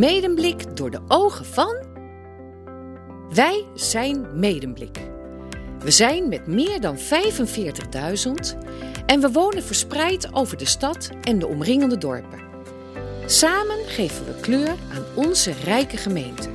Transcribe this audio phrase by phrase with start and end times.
[0.00, 1.76] Medemblik door de ogen van.
[3.34, 4.98] Wij zijn Medemblik.
[5.78, 7.04] We zijn met meer dan 45.000
[9.06, 12.40] en we wonen verspreid over de stad en de omringende dorpen.
[13.26, 16.48] Samen geven we kleur aan onze rijke gemeente.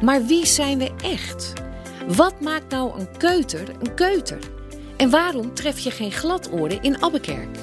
[0.00, 1.52] Maar wie zijn we echt?
[2.06, 4.38] Wat maakt nou een keuter een keuter?
[4.96, 7.58] En waarom tref je geen gladoren in Abbekerk?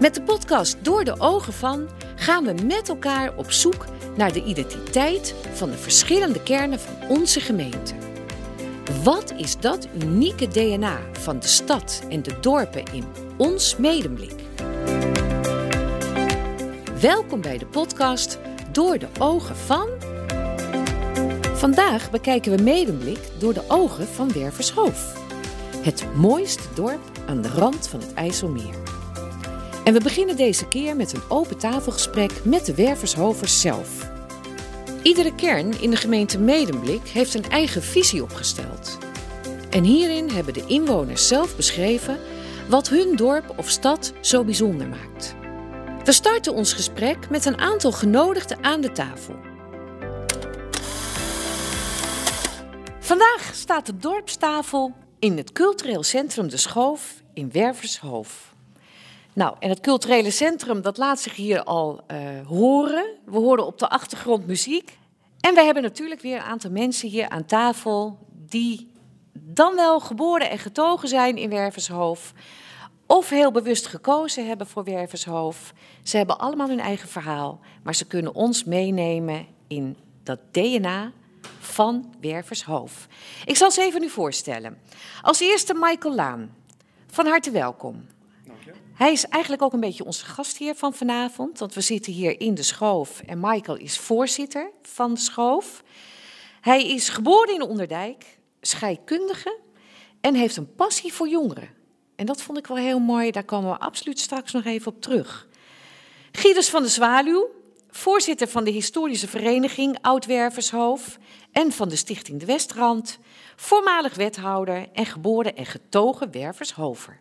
[0.00, 3.84] Met de podcast Door de Ogen van gaan we met elkaar op zoek
[4.16, 7.94] naar de identiteit van de verschillende kernen van onze gemeente.
[9.02, 13.04] Wat is dat unieke DNA van de stad en de dorpen in
[13.36, 14.34] ons medemblik?
[17.00, 18.38] Welkom bij de podcast
[18.72, 19.88] Door de Ogen van.
[21.54, 25.24] Vandaag bekijken we Medemblik door de ogen van Wervershoof.
[25.82, 28.95] Het mooiste dorp aan de rand van het IJsselmeer.
[29.86, 34.10] En we beginnen deze keer met een open tafelgesprek met de Wervershovers zelf.
[35.02, 38.98] Iedere kern in de gemeente Medemblik heeft een eigen visie opgesteld.
[39.70, 42.18] En hierin hebben de inwoners zelf beschreven
[42.68, 45.34] wat hun dorp of stad zo bijzonder maakt.
[46.04, 49.34] We starten ons gesprek met een aantal genodigden aan de tafel.
[53.00, 58.54] Vandaag staat de dorpstafel in het cultureel centrum De Schoof in Wervershoof.
[59.36, 63.04] Nou, en het culturele centrum dat laat zich hier al uh, horen.
[63.24, 64.98] We horen op de achtergrond muziek.
[65.40, 68.90] En we hebben natuurlijk weer een aantal mensen hier aan tafel die
[69.32, 72.32] dan wel geboren en getogen zijn in Wervershoof.
[73.06, 75.72] Of heel bewust gekozen hebben voor Wervershoof.
[76.02, 81.12] Ze hebben allemaal hun eigen verhaal, maar ze kunnen ons meenemen in dat DNA
[81.58, 83.06] van Wervershoof.
[83.44, 84.78] Ik zal ze even nu voorstellen.
[85.22, 86.54] Als eerste Michael Laan.
[87.06, 88.14] Van harte welkom.
[88.96, 92.54] Hij is eigenlijk ook een beetje onze gastheer van vanavond, want we zitten hier in
[92.54, 95.82] de schoof en Michael is voorzitter van de schoof.
[96.60, 99.58] Hij is geboren in Onderdijk, scheikundige
[100.20, 101.68] en heeft een passie voor jongeren.
[102.14, 105.02] En dat vond ik wel heel mooi, daar komen we absoluut straks nog even op
[105.02, 105.48] terug.
[106.32, 107.48] Gieders van de Zwaluw,
[107.90, 111.18] voorzitter van de historische vereniging Oudwervershoof
[111.52, 113.18] en van de stichting De Westrand,
[113.56, 117.20] voormalig wethouder en geboren en getogen Wervershover.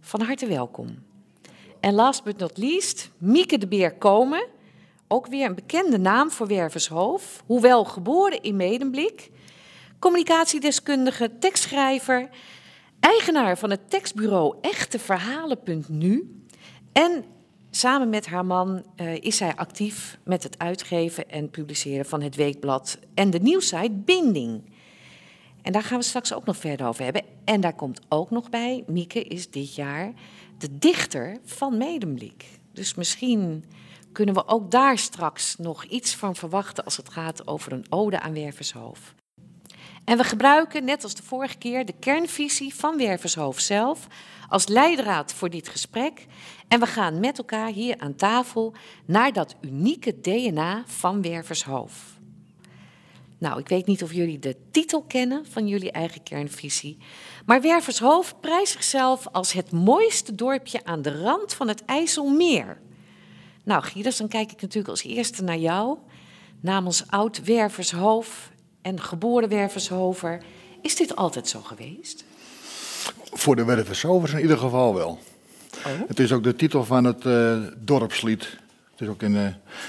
[0.00, 1.09] Van harte welkom.
[1.80, 4.46] En last but not least, Mieke de Beer Komen.
[5.08, 7.42] Ook weer een bekende naam voor Wervershoof.
[7.46, 9.30] Hoewel geboren in Medemblik.
[9.98, 12.28] Communicatiedeskundige, tekstschrijver.
[13.00, 16.44] Eigenaar van het tekstbureau echteverhalen.nu.
[16.92, 17.24] En
[17.70, 22.36] samen met haar man uh, is zij actief met het uitgeven en publiceren van het
[22.36, 24.62] weekblad en de nieuwsite Binding.
[25.62, 27.22] En daar gaan we straks ook nog verder over hebben.
[27.44, 30.12] En daar komt ook nog bij, Mieke is dit jaar
[30.60, 32.44] de dichter van Medemblik.
[32.72, 33.64] Dus misschien
[34.12, 38.20] kunnen we ook daar straks nog iets van verwachten als het gaat over een ode
[38.20, 39.14] aan Wervershoof.
[40.04, 44.06] En we gebruiken, net als de vorige keer, de kernvisie van Wervershoof zelf
[44.48, 46.26] als leidraad voor dit gesprek.
[46.68, 48.74] En we gaan met elkaar hier aan tafel
[49.06, 52.18] naar dat unieke DNA van Wervershoof.
[53.38, 56.98] Nou, ik weet niet of jullie de titel kennen van jullie eigen kernvisie.
[57.50, 62.78] Maar Wervershoofd prijst zichzelf als het mooiste dorpje aan de rand van het IJsselmeer.
[63.64, 65.98] Nou, Gieders, dan kijk ik natuurlijk als eerste naar jou.
[66.60, 68.50] Namens oud Wervershoofd
[68.82, 70.42] en geboren Wervershover.
[70.82, 72.24] Is dit altijd zo geweest?
[73.32, 75.18] Voor de Wervershovers in ieder geval wel.
[75.86, 76.08] Oh?
[76.08, 78.58] Het is ook de titel van het uh, dorpslied.
[78.90, 79.46] Het is ook in uh,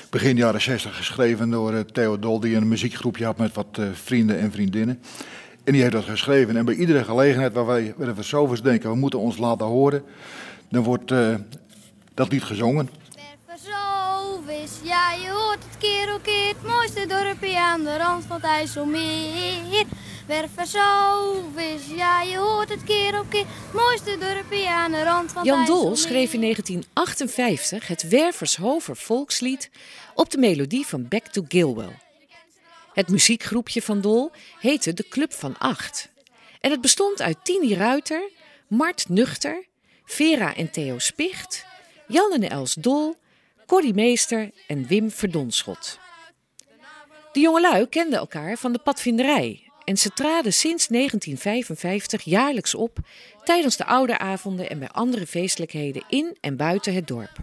[0.10, 4.40] begin jaren 60 geschreven door uh, Theo Dol, die een muziekgroepje had met wat vrienden
[4.40, 5.02] en vriendinnen.
[5.64, 6.58] En die heeft dat geschreven.
[6.58, 10.04] En bij iedere gelegenheid waar wij de Versovers denken, we moeten ons laten horen,
[10.70, 11.14] dan wordt
[12.14, 12.90] dat lied gezongen.
[13.48, 18.36] Werversovers, ja je hoort het keer op keer, het mooiste dorpje aan de rand van
[18.36, 19.86] het IJsselmeer.
[20.28, 25.44] Wervershoofd ja je hoort het keer op keer, het mooiste dorpje aan de rand van
[25.44, 29.70] Jan Dol schreef in 1958 het Wervershover volkslied
[30.16, 32.11] op de melodie van Back to Gilwell.
[32.94, 36.10] Het muziekgroepje van Dol heette de Club van Acht.
[36.60, 38.30] En het bestond uit Tini Ruiter,
[38.68, 39.66] Mart Nuchter,
[40.06, 41.66] Vera en Theo Spicht,
[42.08, 43.16] Jan en Els Dol,
[43.66, 46.00] Corrie Meester en Wim Verdonschot.
[47.32, 52.98] De jongelui kenden elkaar van de padvinderij en ze traden sinds 1955 jaarlijks op
[53.44, 57.38] tijdens de ouderavonden en bij andere feestelijkheden in en buiten het dorp.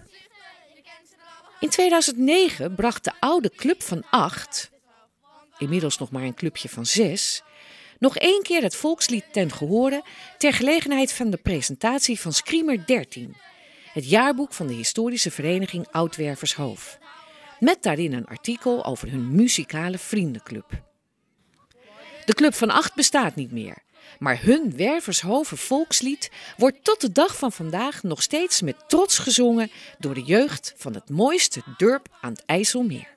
[1.61, 4.71] In 2009 bracht de oude club van acht,
[5.59, 7.43] inmiddels nog maar een clubje van zes,
[7.99, 10.03] nog één keer het volkslied ten gehore
[10.39, 13.37] ter gelegenheid van de presentatie van Screamer 13,
[13.93, 16.99] het jaarboek van de historische vereniging Oudwervershoof.
[17.59, 20.83] Met daarin een artikel over hun muzikale vriendenclub.
[22.25, 23.77] De Club van Acht bestaat niet meer.
[24.19, 29.71] Maar hun Wervershoven volkslied wordt tot de dag van vandaag nog steeds met trots gezongen
[29.99, 33.09] door de jeugd van het mooiste dorp aan het IJsselmeer.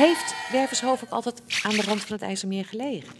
[0.00, 3.14] Heeft Wervershoofd ook altijd aan de rand van het IJsselmeer gelegen?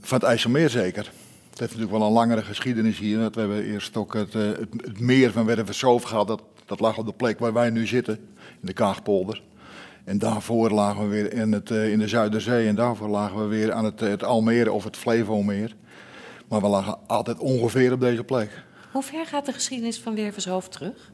[0.00, 1.04] Van het IJsselmeer zeker.
[1.50, 3.18] Het heeft natuurlijk wel een langere geschiedenis hier.
[3.18, 6.26] We hebben eerst ook het, eh, het, het meer van Wervershoofd gehad.
[6.26, 8.14] Dat, dat lag op de plek waar wij nu zitten,
[8.60, 9.42] in de Kaagpolder.
[10.04, 13.46] En daarvoor lagen we weer in, het, eh, in de Zuiderzee en daarvoor lagen we
[13.46, 15.76] weer aan het, het Almere of het Flevomeer.
[16.48, 18.64] Maar we lagen altijd ongeveer op deze plek.
[18.92, 21.10] Hoe ver gaat de geschiedenis van Wervershoofd terug?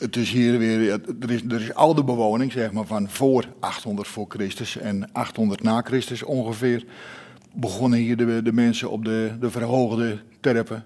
[0.00, 4.08] Het is hier weer, er is, er is oude bewoning, zeg maar, van voor 800
[4.08, 6.84] voor Christus en 800 na Christus ongeveer.
[7.54, 10.84] Begonnen hier de, de mensen op de, de verhoogde terpen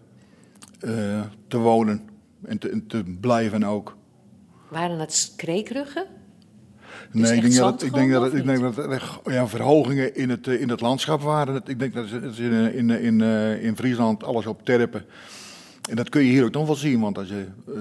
[0.81, 2.09] uh, te wonen
[2.45, 3.97] en te, te, blijven ook.
[4.69, 6.07] Waren het kreekruggen?
[7.12, 10.47] Nee, ik denk, dat, ik denk dat, ik denk dat er ja, verhogingen in het,
[10.47, 11.62] in het landschap waren.
[11.67, 13.21] Ik denk dat het in, in, in,
[13.61, 15.05] in Friesland alles op terpen.
[15.88, 17.77] En dat kun je hier ook nog wel zien, want als je uh,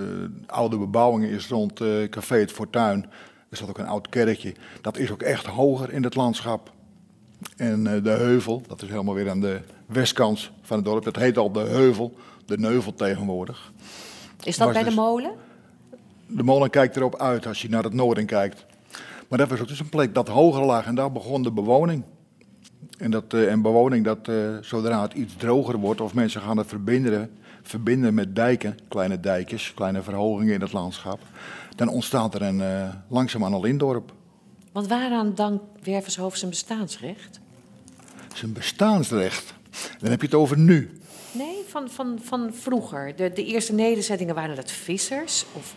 [0.46, 3.06] oude bebouwingen is rond uh, Café het Fortuin,
[3.50, 6.72] er staat ook een oud kerkje, dat is ook echt hoger in het landschap.
[7.58, 11.16] En uh, de heuvel, dat is helemaal weer aan de westkant van het dorp, dat
[11.16, 13.72] heet al de heuvel, de neuvel tegenwoordig.
[14.44, 15.32] Is dat bij dus, de molen?
[16.28, 18.66] De molen kijkt erop uit als je naar het noorden kijkt.
[19.28, 22.04] Maar dat was ook dus een plek dat hoger lag en daar begon de bewoning.
[22.98, 24.32] En, dat, en bewoning, dat,
[24.62, 27.32] zodra het iets droger wordt of mensen gaan het verbinden,
[27.70, 31.20] verbinden met dijken, kleine dijkjes, kleine verhogingen in het landschap,
[31.76, 34.14] dan ontstaat er een, uh, langzaamaan al indorp.
[34.72, 37.40] Want waaraan dankt Wervershoofd zijn bestaansrecht?
[38.34, 39.54] Zijn bestaansrecht?
[40.00, 41.00] Dan heb je het over nu.
[41.32, 43.16] Nee, van, van, van vroeger.
[43.16, 45.46] De, de eerste nederzettingen waren dat vissers?
[45.54, 45.76] Of...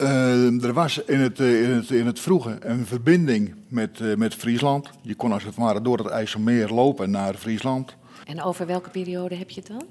[0.00, 4.14] Uh, er was in het, uh, in, het, in het vroege een verbinding met, uh,
[4.14, 4.90] met Friesland.
[5.02, 7.96] Je kon als het ware door het IJsselmeer lopen naar Friesland.
[8.26, 9.82] En over welke periode heb je het dan?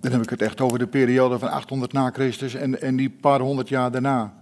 [0.00, 3.10] Dan heb ik het echt over de periode van 800 na Christus en, en die
[3.10, 4.34] paar honderd jaar daarna.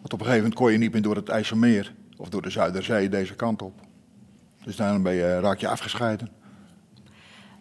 [0.00, 2.50] Want op een gegeven moment kon je niet meer door het IJsselmeer of door de
[2.50, 3.80] Zuiderzee deze kant op.
[4.64, 6.28] Dus daarom ben je, raak je afgescheiden.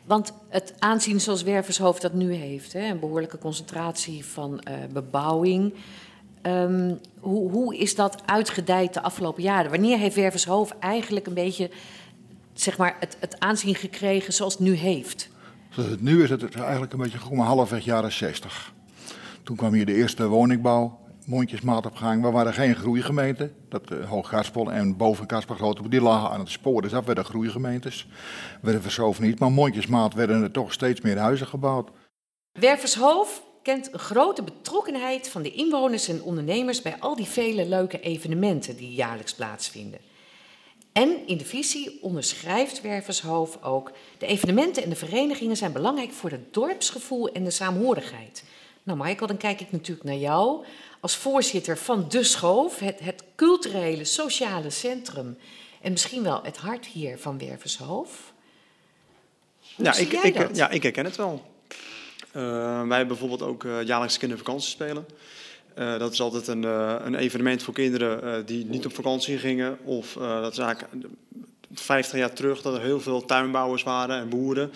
[0.05, 5.73] Want het aanzien zoals Wervershoofd dat nu heeft, hè, een behoorlijke concentratie van uh, bebouwing.
[6.41, 9.71] Um, hoe, hoe is dat uitgedijd de afgelopen jaren?
[9.71, 11.69] Wanneer heeft Wervershoofd eigenlijk een beetje
[12.61, 15.29] zeg maar, het, het aanzien gekregen zoals het nu heeft?
[15.69, 18.73] Zoals het nu is het eigenlijk een beetje gekomen halfweg jaren 60.
[19.43, 22.21] Toen kwam hier de eerste woningbouw, mondjesmaat op gang.
[22.21, 23.51] We waren geen groeigemeente.
[23.69, 26.81] Dat uh, Hoog en boven Garspel Grote, die lagen aan het spoor.
[26.81, 28.07] Dus dat werden groeigemeentes.
[28.61, 31.89] Wervershoofd niet, maar mondjesmaat werden er toch steeds meer huizen gebouwd.
[32.51, 37.99] Wervershoofd kent een grote betrokkenheid van de inwoners en ondernemers bij al die vele leuke
[37.99, 39.99] evenementen die jaarlijks plaatsvinden.
[40.91, 43.91] En in de visie onderschrijft Wervershoofd ook...
[44.17, 48.43] de evenementen en de verenigingen zijn belangrijk voor het dorpsgevoel en de saamhorigheid.
[48.83, 50.65] Nou Michael, dan kijk ik natuurlijk naar jou
[50.99, 52.79] als voorzitter van De Schoof...
[52.79, 55.37] het, het culturele, sociale centrum
[55.81, 58.19] en misschien wel het hart hier van Wervershoofd.
[59.75, 61.41] Ja ik, ik, ja, ik herken het wel.
[62.33, 62.43] Uh,
[62.87, 65.05] wij hebben bijvoorbeeld ook uh, jaarlijks kindervakantiespelen...
[65.79, 69.37] Uh, dat is altijd een, uh, een evenement voor kinderen uh, die niet op vakantie
[69.37, 69.77] gingen.
[69.83, 71.03] Of dat is eigenlijk
[71.73, 74.71] 50 jaar terug dat er heel veel tuinbouwers waren en boeren.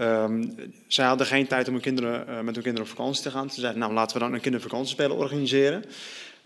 [0.00, 0.54] Um,
[0.86, 3.50] zij hadden geen tijd om hun kinderen, met hun kinderen op vakantie te gaan.
[3.50, 5.84] Ze zeiden, nou laten we dan een kindervakantiespelen organiseren.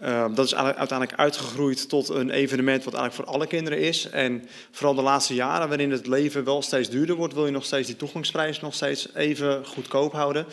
[0.03, 4.11] Uh, dat is uiteindelijk uitgegroeid tot een evenement wat eigenlijk voor alle kinderen is.
[4.11, 7.65] En vooral de laatste jaren, waarin het leven wel steeds duurder wordt, wil je nog
[7.65, 10.47] steeds die toegangsprijs nog steeds even goedkoop houden.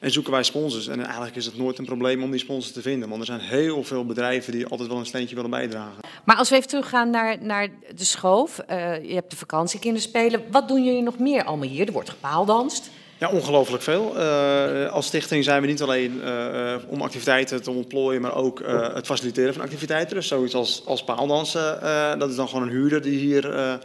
[0.00, 0.88] En zoeken wij sponsors.
[0.88, 3.08] En eigenlijk is het nooit een probleem om die sponsors te vinden.
[3.08, 6.02] Want er zijn heel veel bedrijven die altijd wel een steentje willen bijdragen.
[6.24, 8.60] Maar als we even teruggaan naar, naar de schoof.
[8.70, 10.42] Uh, je hebt de vakantiekinderspelen.
[10.50, 11.86] Wat doen jullie nog meer allemaal hier?
[11.86, 12.90] Er wordt gepaaldanst.
[13.22, 14.12] Ja, ongelooflijk veel.
[14.16, 18.62] Uh, als stichting zijn we niet alleen uh, om activiteiten te ontplooien, maar ook
[18.94, 20.16] het faciliteren van activiteiten.
[20.16, 21.80] Dus zoiets als, als paaldansen,
[22.18, 23.78] dat is dan gewoon een huurder die hier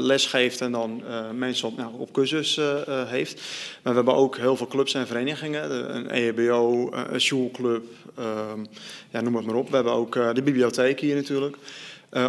[0.00, 1.02] les geeft en dan
[1.34, 2.60] mensen op, nou, op cursus
[3.06, 3.34] heeft.
[3.82, 7.84] Maar we hebben ook heel veel clubs en verenigingen, een EHBO, een schoolclub,
[8.16, 8.64] ehm,
[9.10, 9.68] ja, noem het maar op.
[9.68, 11.56] We hebben ook de bibliotheek hier natuurlijk.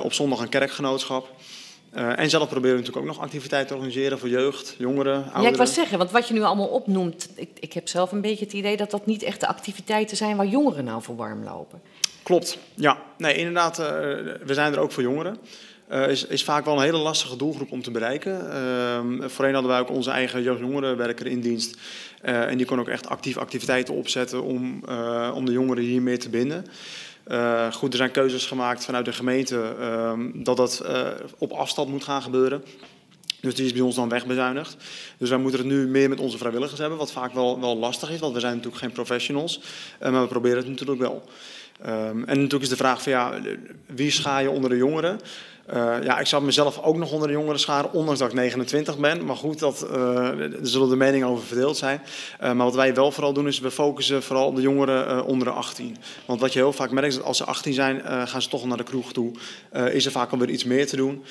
[0.01, 1.27] op zondag een kerkgenootschap.
[1.95, 5.41] Uh, en zelf proberen we natuurlijk ook nog activiteiten te organiseren voor jeugd, jongeren, ouderen.
[5.41, 8.21] Ja, ik was zeggen, want wat je nu allemaal opnoemt, ik, ik heb zelf een
[8.21, 11.43] beetje het idee dat dat niet echt de activiteiten zijn waar jongeren nou voor warm
[11.43, 11.81] lopen.
[12.23, 12.97] Klopt, ja.
[13.17, 13.85] Nee, inderdaad, uh,
[14.45, 15.37] we zijn er ook voor jongeren.
[15.91, 18.31] Uh, is, is vaak wel een hele lastige doelgroep om te bereiken.
[18.31, 21.77] Uh, voorheen hadden wij ook onze eigen jeugd-jongerenwerker in dienst.
[22.21, 24.83] En die kon ook echt actief activiteiten opzetten om,
[25.33, 26.65] om de jongeren hiermee te binden.
[27.27, 31.89] Uh, goed, er zijn keuzes gemaakt vanuit de gemeente uh, dat dat uh, op afstand
[31.89, 32.63] moet gaan gebeuren.
[33.41, 34.77] Dus die is bij ons dan wegbezuinigd.
[35.17, 38.11] Dus wij moeten het nu meer met onze vrijwilligers hebben, wat vaak wel, wel lastig
[38.11, 39.61] is, want we zijn natuurlijk geen professionals.
[39.99, 41.23] maar we proberen het natuurlijk wel.
[41.85, 43.33] Um, en natuurlijk is de vraag van ja,
[43.85, 45.19] wie scha je onder de jongeren?
[45.73, 48.97] Uh, ja, ik zou mezelf ook nog onder de jongeren scharen, ondanks dat ik 29
[48.97, 49.25] ben.
[49.25, 52.01] Maar goed, dat, er zullen de meningen over verdeeld zijn.
[52.41, 55.47] Uh, maar wat wij wel vooral doen, is we focussen vooral op de jongeren onder
[55.47, 55.97] de 18.
[56.25, 58.65] Want wat je heel vaak merkt, is dat als ze 18 zijn, gaan ze toch
[58.65, 59.31] naar de kroeg toe.
[59.91, 61.23] is er vaak alweer iets meer te doen.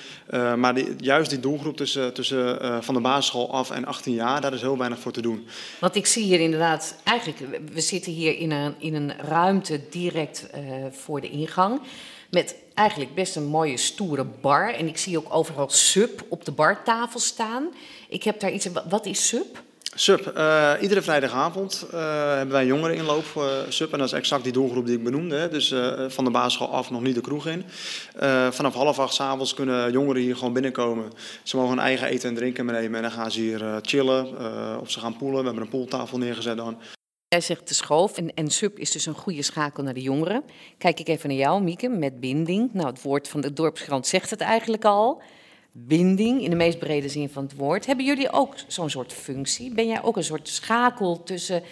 [0.57, 4.61] maar juist die doelgroep tussen, tussen van de basisschool af en 18 jaar, daar is
[4.61, 5.47] heel weinig voor te doen.
[5.81, 10.47] Want ik zie hier inderdaad, eigenlijk, we zitten hier in een, in een ruimte direct
[10.91, 11.81] voor de ingang.
[12.31, 14.75] Met eigenlijk best een mooie stoere bar.
[14.75, 17.69] En ik zie ook overal sub op de bartafel staan.
[18.09, 18.69] Ik heb daar iets.
[18.89, 19.63] Wat is sub?
[19.95, 20.33] Sub.
[20.37, 22.01] Uh, iedere vrijdagavond uh,
[22.35, 23.93] hebben wij jongeren inloop uh, Sub.
[23.93, 25.49] En dat is exact die doelgroep die ik benoemde.
[25.49, 25.75] Dus
[26.09, 27.65] van de basisschool af nog niet de kroeg in.
[28.51, 31.13] vanaf half acht s avonds kunnen jongeren hier gewoon binnenkomen.
[31.43, 32.97] Ze mogen hun eigen eten en drinken meenemen.
[32.97, 34.27] En dan gaan ze hier chillen
[34.81, 35.39] of ze gaan poelen.
[35.39, 36.79] We hebben een pooltafel neergezet dan.
[37.31, 40.43] Jij zegt de schoof en, en sub is dus een goede schakel naar de jongeren.
[40.79, 42.71] Kijk ik even naar jou, Mieke, met binding.
[42.73, 45.23] Nou, het woord van de dorpskrant zegt het eigenlijk al.
[45.73, 47.87] Binding in de meest brede zin van het woord.
[47.87, 49.75] Hebben jullie ook zo'n soort functie?
[49.75, 51.63] Ben jij ook een soort schakel tussen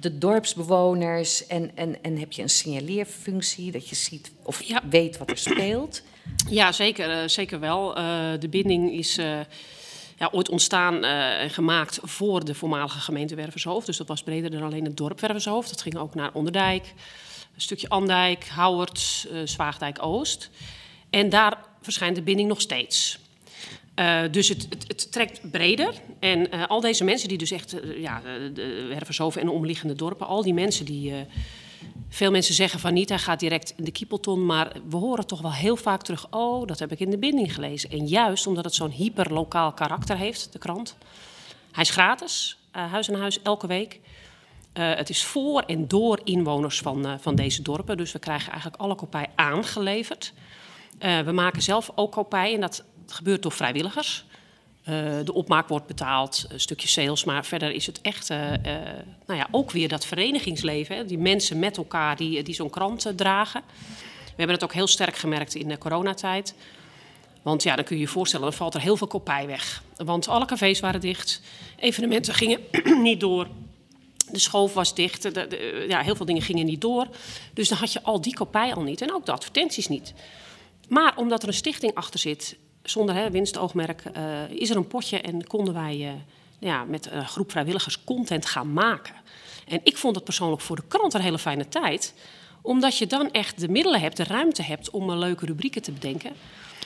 [0.00, 4.82] de dorpsbewoners en, en, en heb je een signaleerfunctie dat je ziet of ja.
[4.90, 6.02] weet wat er speelt?
[6.48, 7.98] Ja, zeker, uh, zeker wel.
[7.98, 9.18] Uh, de binding is.
[9.18, 9.40] Uh,
[10.16, 13.86] ja, ooit ontstaan uh, en gemaakt voor de voormalige gemeente Wervershoofd.
[13.86, 15.70] Dus dat was breder dan alleen het dorp Wervershoofd.
[15.70, 16.94] Dat ging ook naar Onderdijk,
[17.54, 20.50] een stukje Andijk, Houwert, uh, Zwaagdijk Oost.
[21.10, 23.18] En daar verschijnt de binding nog steeds.
[23.96, 25.94] Uh, dus het, het, het, trekt breder.
[26.18, 30.42] En al deze mensen die dus echt, ja, de Wervershoven en de omliggende dorpen, al
[30.42, 31.12] die mensen die
[32.08, 34.46] veel mensen zeggen van niet, hij gaat direct in de kiepelton.
[34.46, 37.54] Maar we horen toch wel heel vaak terug, oh, dat heb ik in de binding
[37.54, 37.90] gelezen.
[37.90, 40.96] En juist omdat het zo'n hyperlokaal karakter heeft, de krant.
[41.72, 44.00] Hij is gratis, uh, huis aan huis, elke week.
[44.74, 47.96] Uh, het is voor en door inwoners van, uh, van deze dorpen.
[47.96, 50.32] Dus we krijgen eigenlijk alle kopij aangeleverd.
[50.98, 54.24] we maken zelf ook kopij en dat gebeurt door vrijwilligers.
[54.88, 58.38] Uh, de opmaak wordt betaald, een stukje sales, maar verder is het echt uh,
[59.26, 60.96] nou ja, ook weer dat verenigingsleven.
[60.96, 63.62] Hè, die mensen met elkaar die, die zo'n krant dragen.
[64.24, 66.54] We hebben het ook heel sterk gemerkt in de coronatijd.
[67.42, 69.82] Want ja, dan kun je je voorstellen, dan valt er heel veel kopij weg.
[69.96, 71.42] Want alle cafés waren dicht,
[71.76, 72.60] evenementen gingen
[73.02, 73.48] niet door.
[74.30, 75.28] De schoof was dicht,
[75.88, 77.06] ja, heel veel dingen gingen niet door.
[77.54, 80.14] Dus dan had je al die kopij al niet en ook de advertenties niet.
[80.88, 82.56] Maar omdat er een stichting achter zit
[82.88, 86.10] zonder hè, winstoogmerk, uh, is er een potje en konden wij uh,
[86.58, 89.14] ja, met een groep vrijwilligers content gaan maken.
[89.68, 92.14] En ik vond het persoonlijk voor de krant een hele fijne tijd,
[92.62, 95.92] omdat je dan echt de middelen hebt, de ruimte hebt om een leuke rubrieken te
[95.92, 96.32] bedenken.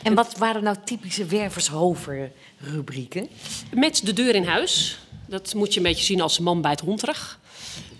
[0.03, 3.29] En wat waren nou typische Wervershoven rubrieken?
[3.75, 4.99] Met de deur in huis.
[5.27, 7.40] Dat moet je een beetje zien als man bij het hond terug.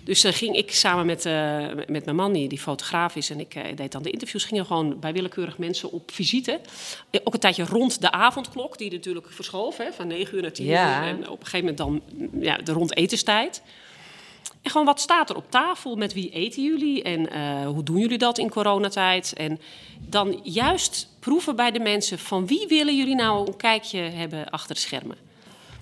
[0.03, 3.39] Dus uh, ging ik samen met, uh, met mijn man, die, die fotograaf is, en
[3.39, 6.59] ik uh, deed dan de interviews, gingen gewoon bij willekeurig mensen op visite.
[7.23, 10.65] Ook een tijdje rond de avondklok, die natuurlijk verschoof, hè, van 9 uur naar 10
[10.65, 11.01] ja.
[11.01, 11.07] uur.
[11.07, 12.01] En op een gegeven moment dan
[12.41, 13.61] ja, de rond etenstijd.
[14.61, 15.95] En gewoon wat staat er op tafel?
[15.95, 17.03] Met wie eten jullie?
[17.03, 19.33] En hoe doen jullie dat in coronatijd?
[19.33, 19.59] En
[19.99, 24.75] dan juist proeven bij de mensen van wie willen jullie nou een kijkje hebben achter
[24.75, 25.17] de schermen?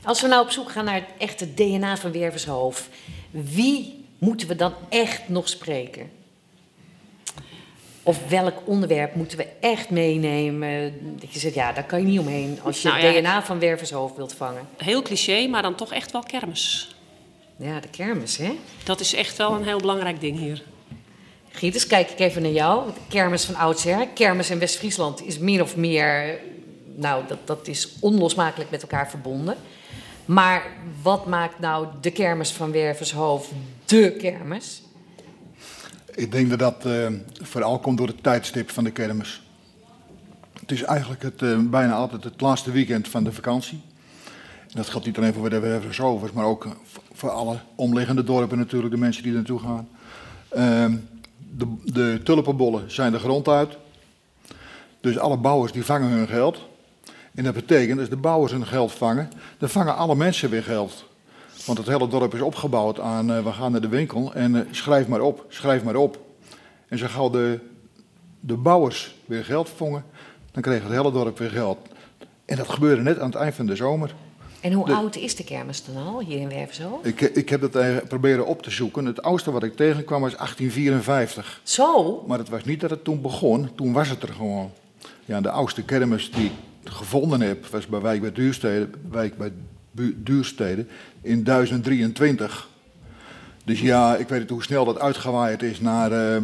[0.04, 2.90] Als we nou op zoek gaan naar het echte DNA van Wervershoofd,
[3.32, 6.10] wie moeten we dan echt nog spreken?
[8.04, 10.94] Of welk onderwerp moeten we echt meenemen?
[11.20, 13.60] Dat je zegt, ja, daar kan je niet omheen als je nou, het DNA van
[13.60, 14.68] Wervershoofd wilt vangen.
[14.78, 16.96] Heel cliché, maar dan toch echt wel kermis.
[17.56, 18.52] Ja, de kermis, hè?
[18.84, 20.64] Dat is echt wel een heel belangrijk ding hier.
[21.52, 22.94] Gieters, kijk ik even naar jou.
[22.94, 24.08] De kermis van oudsher.
[24.08, 26.40] Kermis in West-Friesland is meer of meer...
[26.96, 29.56] Nou, dat, dat is onlosmakelijk met elkaar verbonden.
[30.26, 30.64] Maar
[31.02, 33.52] wat maakt nou de kermis van Wervershoofd
[33.90, 34.84] de kermis?
[36.16, 37.08] Ik denk dat dat uh,
[37.42, 39.42] vooral komt door het tijdstip van de kermis.
[40.60, 43.82] Het is eigenlijk het, uh, bijna altijd het laatste weekend van de vakantie.
[44.60, 46.68] En dat geldt niet alleen voor de Wervershovers, maar ook
[47.14, 49.88] voor alle omliggende dorpen natuurlijk, de mensen die er naartoe gaan.
[50.58, 50.98] Uh,
[51.38, 53.78] de, de tulpenbollen zijn de grond uit.
[55.02, 56.68] Dus alle bouwers die vangen hun geld.
[57.34, 61.09] En dat betekent, als de bouwers hun geld vangen, dan vangen alle mensen weer geld.
[61.70, 64.62] Want het hele dorp is opgebouwd aan, uh, we gaan naar de winkel en uh,
[64.72, 66.20] schrijf maar op, schrijf maar op.
[66.88, 67.60] En zo gauw de,
[68.40, 70.04] de bouwers weer geld vongen,
[70.52, 71.78] dan kreeg het hele dorp weer geld.
[72.46, 74.16] En dat gebeurde net aan het eind van de zomer.
[74.62, 77.00] En hoe oud is de kermis dan al hier in Werfzo?
[77.04, 79.06] Ik, ik heb dat proberen op te zoeken.
[79.06, 81.62] Het oudste wat ik tegenkwam was 1854.
[81.64, 82.24] Zo?
[82.28, 84.72] Maar het was niet dat het toen begon, toen was het er gewoon.
[85.26, 86.52] Ja, de oudste kermis die ik
[86.84, 89.52] gevonden heb, was bij Wijk bij Duurstede, Wijk bij
[89.92, 90.86] Duurstede
[91.22, 92.68] in 1023.
[93.66, 96.42] Dus ja, ik weet niet hoe snel dat uitgewaaid is naar, uh,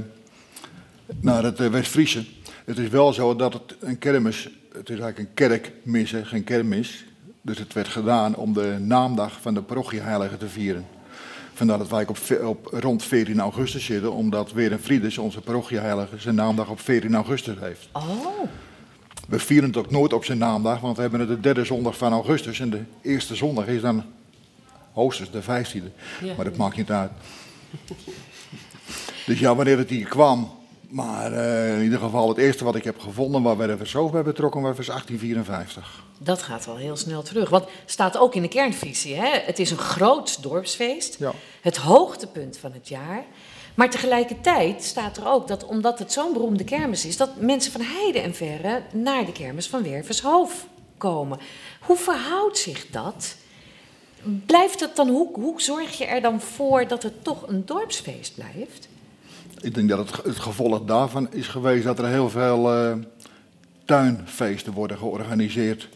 [1.19, 2.25] naar het uh, West-Friese.
[2.65, 7.05] Het is wel zo dat het een kermis, het is eigenlijk een kerkmis, geen kermis.
[7.41, 10.85] Dus het werd gedaan om de naamdag van de parochieheilige te vieren.
[11.53, 16.35] Vandaar dat wij op, op, rond 14 augustus zitten, omdat weer Friedes, onze parochieheilige, zijn
[16.35, 17.89] naamdag op 14 augustus heeft.
[17.91, 18.49] Oh.
[19.27, 21.97] We vieren het ook nooit op zijn naamdag, want we hebben het de derde zondag
[21.97, 22.59] van augustus.
[22.59, 24.03] En de eerste zondag is dan
[24.93, 25.89] hoogstens de vijftiende.
[26.21, 26.35] Ja.
[26.35, 27.11] Maar dat maakt niet uit.
[29.25, 30.51] dus ja, wanneer het hier kwam.
[30.89, 34.09] Maar uh, in ieder geval het eerste wat ik heb gevonden waar we er zo
[34.09, 36.03] bij betrokken waren, was 1854.
[36.17, 37.49] Dat gaat wel heel snel terug.
[37.49, 39.15] Want staat ook in de kernvisie.
[39.15, 39.39] Hè?
[39.45, 41.15] Het is een groot dorpsfeest.
[41.19, 41.31] Ja.
[41.61, 43.23] Het hoogtepunt van het jaar.
[43.75, 47.81] Maar tegelijkertijd staat er ook dat omdat het zo'n beroemde kermis is, dat mensen van
[47.81, 50.65] heide en verre naar de kermis van Wervershoofd
[50.97, 51.39] komen.
[51.81, 53.35] Hoe verhoudt zich dat?
[54.45, 58.35] Blijft het dan, hoe, hoe zorg je er dan voor dat het toch een dorpsfeest
[58.35, 58.87] blijft?
[59.61, 62.93] Ik denk dat het, het gevolg daarvan is geweest dat er heel veel uh,
[63.85, 65.89] tuinfeesten worden georganiseerd.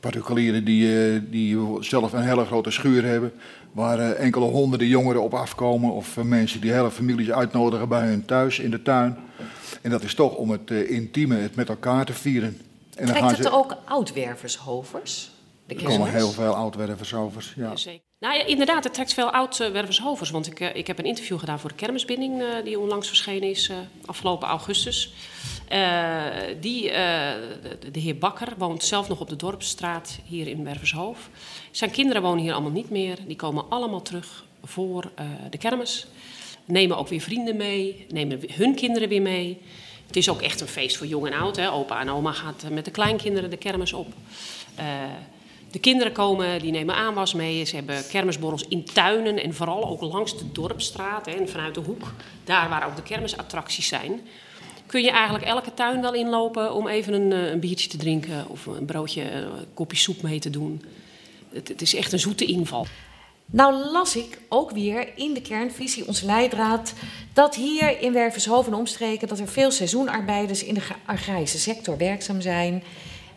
[0.00, 3.32] Particulieren die, uh, die zelf een hele grote schuur hebben,
[3.72, 5.92] waar uh, enkele honderden jongeren op afkomen.
[5.92, 9.16] Of mensen die hele families uitnodigen bij hun thuis in de tuin.
[9.82, 12.48] En dat is toch om het intieme, het met elkaar te vieren.
[12.48, 13.52] En Trekt dan gaan het ze...
[13.52, 13.76] ook
[15.68, 17.52] Er komen heel veel oud-wervershovers.
[17.56, 17.76] Ja.
[17.76, 18.06] Zeker.
[18.18, 20.30] Nou ja, inderdaad, het trekt veel oud-wervershovers.
[20.30, 23.70] Want ik, ik heb een interview gedaan voor de kermisbinding, die onlangs verschenen is,
[24.04, 25.12] afgelopen augustus.
[25.72, 26.24] Uh,
[26.60, 31.28] die, de, de, heer Bakker woont zelf nog op de Dorpsstraat hier in Wervershoofd.
[31.70, 33.18] Zijn kinderen wonen hier allemaal niet meer.
[33.26, 35.10] Die komen allemaal terug voor
[35.50, 36.06] de kermis.
[36.64, 39.60] Nemen ook weer vrienden mee, nemen hun kinderen weer mee.
[40.06, 41.56] Het is ook echt een feest voor jong en oud.
[41.56, 41.72] Hè.
[41.72, 44.06] Opa en oma gaat met de kleinkinderen de kermis op.
[45.70, 47.64] De kinderen komen, die nemen aanwas mee.
[47.64, 52.12] Ze hebben kermisborrels in tuinen en vooral ook langs de dorpstraat en vanuit de hoek.
[52.44, 54.20] Daar waar ook de kermisattracties zijn.
[54.86, 58.48] Kun je eigenlijk elke tuin wel inlopen om even een, eh, een biertje te drinken
[58.48, 60.84] of een broodje, een kopje soep mee te doen.
[61.52, 62.86] Het, is echt een zoete inval.
[63.46, 66.92] Nou las ik ook weer in de kernvisie, onze leidraad,
[67.32, 72.40] dat hier in Wervershoven en omstreken dat er veel seizoenarbeiders in de agrarische sector werkzaam
[72.40, 72.82] zijn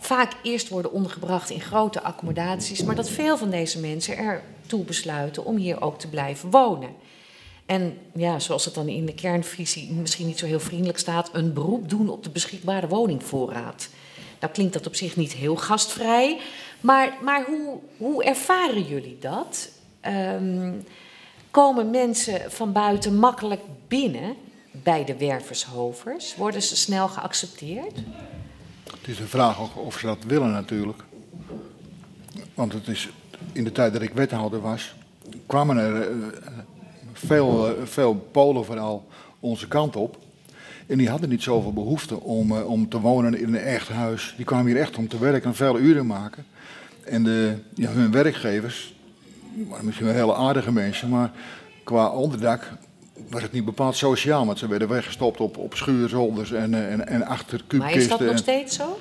[0.01, 5.45] vaak eerst worden ondergebracht in grote accommodaties, maar dat veel van deze mensen ertoe besluiten
[5.45, 6.89] om hier ook te blijven wonen.
[7.65, 11.53] En ja, zoals het dan in de kernvisie misschien niet zo heel vriendelijk staat, een
[11.53, 13.89] beroep doen op de beschikbare woningvoorraad.
[14.39, 16.39] Nou klinkt dat op zich niet heel gastvrij,
[16.79, 19.69] maar, maar hoe, hoe ervaren jullie dat?
[20.35, 20.83] Um,
[21.51, 24.35] komen mensen van buiten makkelijk binnen
[24.71, 26.35] bij de wervershovers?
[26.35, 27.93] Worden ze snel geaccepteerd?
[29.01, 31.03] Het is een vraag of ze dat willen natuurlijk.
[32.53, 33.09] Want het is,
[33.51, 34.95] in de tijd dat ik wethouder was,
[35.45, 36.25] kwamen er uh,
[37.13, 39.07] veel, uh, veel Polen vooral
[39.39, 40.17] onze kant op.
[40.87, 44.33] En die hadden niet zoveel behoefte om, uh, om te wonen in een echt huis.
[44.35, 46.45] Die kwamen hier echt om te werken en veel uren maken.
[47.03, 48.93] En de, ja, hun werkgevers,
[49.81, 51.31] misschien wel hele aardige mensen, maar
[51.83, 52.71] qua onderdak
[53.29, 57.25] was het niet bepaald sociaal, want ze werden weggestopt op, op schuurzolders en, en, en
[57.25, 57.79] achter kuubkisten.
[57.79, 58.99] Maar is dat nog steeds zo?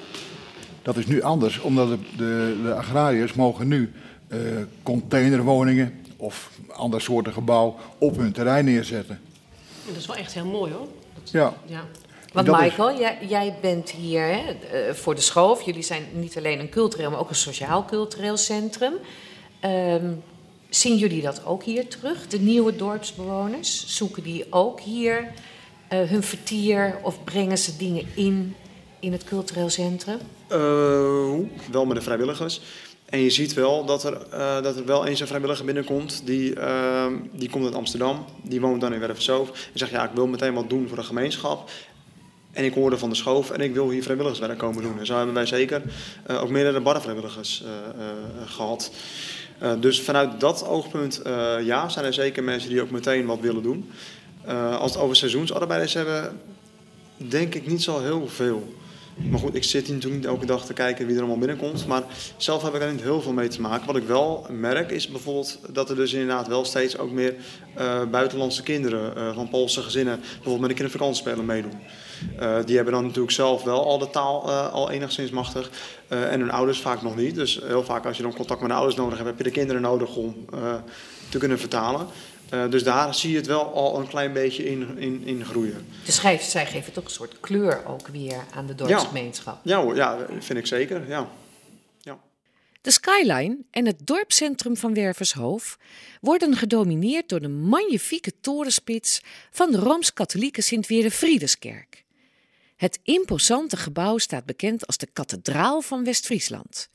[0.83, 3.93] Dat is nu anders, omdat de, de, de agrariërs mogen nu
[4.29, 4.39] uh,
[4.83, 9.21] containerwoningen of ander soorten gebouw op hun terrein neerzetten.
[9.87, 10.87] Dat is wel echt heel mooi hoor.
[11.15, 11.55] Dat, ja.
[11.67, 11.85] ja.
[12.33, 14.43] Want Michael, jij, jij, bent hier hè,
[14.89, 15.63] uh, voor de schoof.
[15.63, 18.93] Jullie zijn niet alleen een cultureel, maar ook een sociaal-cultureel centrum.
[19.65, 20.23] Um,
[20.71, 22.27] Zien jullie dat ook hier terug?
[22.27, 25.33] De nieuwe dorpsbewoners, zoeken die ook hier
[25.93, 28.55] uh, hun vertier of brengen ze dingen in
[29.01, 30.19] in het cultureel centrum?
[30.53, 30.59] Uh,
[31.71, 32.61] wel met de vrijwilligers.
[33.05, 36.23] En je ziet wel dat er, uh, dat er wel eens een vrijwilliger binnenkomt.
[36.25, 38.25] Die, uh, die komt uit Amsterdam.
[38.43, 39.49] Die woont dan in Werversoof.
[39.49, 41.71] En zegt, ja, ik wil meteen wat doen voor de gemeenschap.
[42.51, 44.99] En ik hoorde van de schoof en ik wil hier vrijwilligerswerk komen doen.
[44.99, 45.83] En zo hebben wij zeker
[46.29, 47.65] ook meerdere barvrijwilligers
[48.47, 48.91] gehad.
[49.63, 53.41] Uh, dus vanuit dat oogpunt, uh, ja, zijn er zeker mensen die ook meteen wat
[53.41, 53.91] willen doen.
[54.49, 56.41] Uh, als het over seizoensarbeiders hebben,
[57.17, 58.75] denk ik niet zo heel veel.
[59.29, 61.87] Maar goed, ik zit hier natuurlijk niet elke dag te kijken wie er allemaal binnenkomt.
[61.87, 62.03] Maar
[62.37, 63.87] zelf heb ik daar niet heel veel mee te maken.
[63.87, 67.35] Wat ik wel merk is bijvoorbeeld dat er dus inderdaad wel steeds ook meer
[67.79, 71.79] uh, buitenlandse kinderen uh, van Poolse gezinnen bijvoorbeeld met de kindervakantiespelen meedoen.
[72.41, 75.71] Uh, die hebben dan natuurlijk zelf wel al de taal al enigszins machtig
[76.09, 77.35] en hun ouders vaak nog niet.
[77.35, 79.51] Dus heel vaak als je dan contact met de ouders nodig hebt, heb je de
[79.51, 80.45] kinderen nodig om
[81.29, 82.07] te kunnen vertalen.
[82.55, 85.87] Uh, dus daar zie je het wel al een klein beetje in, in, in groeien.
[86.05, 89.61] Dus zij, zij geven toch een soort kleur ook weer aan de dorpsgemeenschap?
[89.63, 91.29] Ja, ja, ja vind ik zeker, ja.
[92.01, 92.19] ja.
[92.81, 95.79] De skyline en het dorpscentrum van Wervershoof
[96.21, 102.05] worden gedomineerd door de magnifieke torenspits van de Rooms-Katholieke Sint-Werenfriedeskerk.
[102.77, 106.89] Het imposante gebouw staat bekend als de kathedraal van West-Friesland.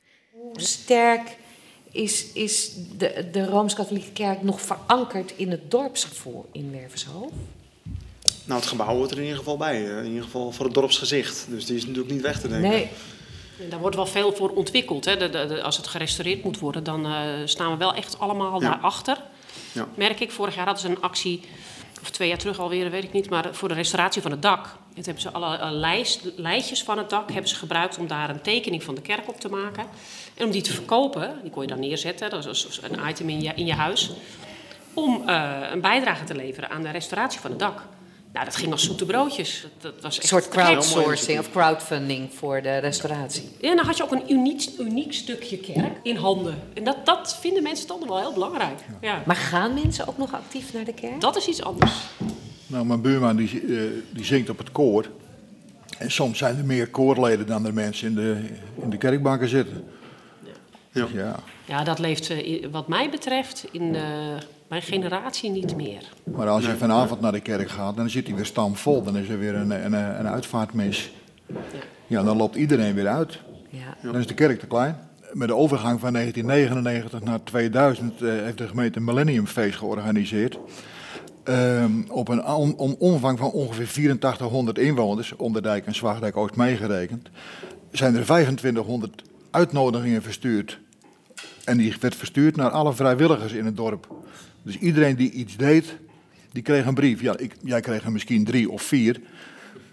[0.52, 1.36] Sterk
[1.96, 7.32] is, is de, de Rooms-Katholieke Kerk nog verankerd in het dorpsgevoel in Wervershoofd?
[8.44, 9.82] Nou, het gebouw hoort er in ieder geval bij.
[9.82, 11.46] In ieder geval voor het dorpsgezicht.
[11.48, 12.70] Dus die is natuurlijk niet weg te denken.
[12.70, 12.88] Nee.
[13.68, 15.04] Daar wordt wel veel voor ontwikkeld.
[15.04, 15.16] Hè.
[15.16, 18.70] De, de, als het gerestaureerd moet worden, dan uh, staan we wel echt allemaal ja.
[18.70, 19.22] daarachter.
[19.72, 19.88] Ja.
[19.94, 21.40] Merk ik, vorig jaar hadden ze een actie,
[22.02, 24.66] of twee jaar terug alweer, weet ik niet, maar voor de restauratie van het dak.
[24.94, 28.30] En hebben ze alle uh, lijst, lijstjes van het dak hebben ze gebruikt om daar
[28.30, 29.86] een tekening van de kerk op te maken.
[30.34, 33.40] En om die te verkopen, die kon je dan neerzetten, dat is een item in
[33.40, 34.10] je, in je huis,
[34.94, 37.82] om uh, een bijdrage te leveren aan de restauratie van het dak.
[38.36, 39.60] Nou, dat ging als zoete broodjes.
[39.62, 43.48] Dat, dat was echt een soort crowdsourcing of crowdfunding voor de restauratie.
[43.60, 46.58] Ja, en dan had je ook een uniek, uniek stukje kerk in handen.
[46.74, 48.80] En dat, dat vinden mensen toch wel heel belangrijk.
[49.00, 49.22] Ja.
[49.26, 51.20] Maar gaan mensen ook nog actief naar de kerk?
[51.20, 51.92] Dat is iets anders.
[52.66, 55.06] Nou, mijn buurman die, uh, die zingt op het koor.
[55.98, 58.40] En soms zijn er meer koorleden dan er mensen in de,
[58.82, 59.84] in de kerkbanken zitten.
[60.92, 61.06] Ja.
[61.12, 61.36] ja.
[61.64, 64.02] ja, dat leeft eh, wat mij betreft in uh,
[64.68, 66.12] mijn generatie niet meer.
[66.24, 69.02] Maar als je vanavond naar de kerk gaat, dan zit hij weer stamvol.
[69.02, 71.12] Dan is er weer een, een, een uitvaartmis.
[71.46, 71.56] Ja.
[72.06, 73.38] ja, dan loopt iedereen weer uit.
[73.70, 73.96] Ja.
[74.02, 74.98] Dan is de kerk te klein.
[75.32, 80.58] Met de overgang van 1999 naar 2000 uh, heeft de gemeente een Millenniumfeest georganiseerd.
[81.44, 87.28] Um, op een om, omvang van ongeveer 8400 inwoners, Onderdijk en Zwaagdijk Oost meegerekend,
[87.90, 90.78] zijn er 2500 uitnodigingen verstuurd
[91.64, 94.06] en die werd verstuurd naar alle vrijwilligers in het dorp.
[94.66, 95.96] Dus iedereen die iets deed,
[96.52, 97.20] die kreeg een brief.
[97.20, 99.20] Ja, ik, jij kreeg er misschien drie of vier.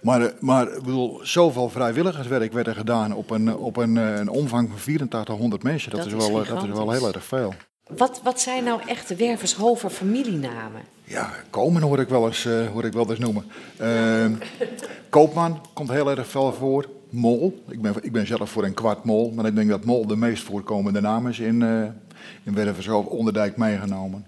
[0.02, 4.16] Maar, eh, maar ik bedoel, zoveel vrijwilligerswerk werd er gedaan op een, op een, eh,
[4.16, 5.92] een omvang van 8400 mensen.
[5.92, 7.54] Dat, is, wel, dat is wel heel erg veel.
[7.98, 10.82] Wat, wat zijn nou echte Wervershover familienamen?
[11.04, 13.46] Ja, Komen hoor ik wel eens, uh, hoor ik wel eens noemen.
[13.82, 14.26] Uh,
[15.10, 16.90] Koopman komt heel erg veel voor.
[17.10, 17.64] Mol.
[17.70, 20.16] Ik ben, ik ben zelf voor een kwart mol, maar ik denk dat mol de
[20.16, 21.84] meest voorkomende naam is in, uh,
[22.44, 24.26] in Wervershoofd, Onderdijk meegenomen.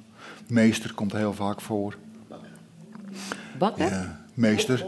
[0.48, 1.96] Meester komt heel vaak voor.
[3.58, 3.86] Bakker?
[3.86, 4.86] Ja, meester.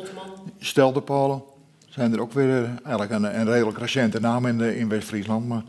[0.59, 1.41] Steldepolen
[1.89, 5.47] zijn er ook weer uh, eigenlijk een, een, redelijk recente naam in, de, in West-Friesland.
[5.47, 5.63] Maar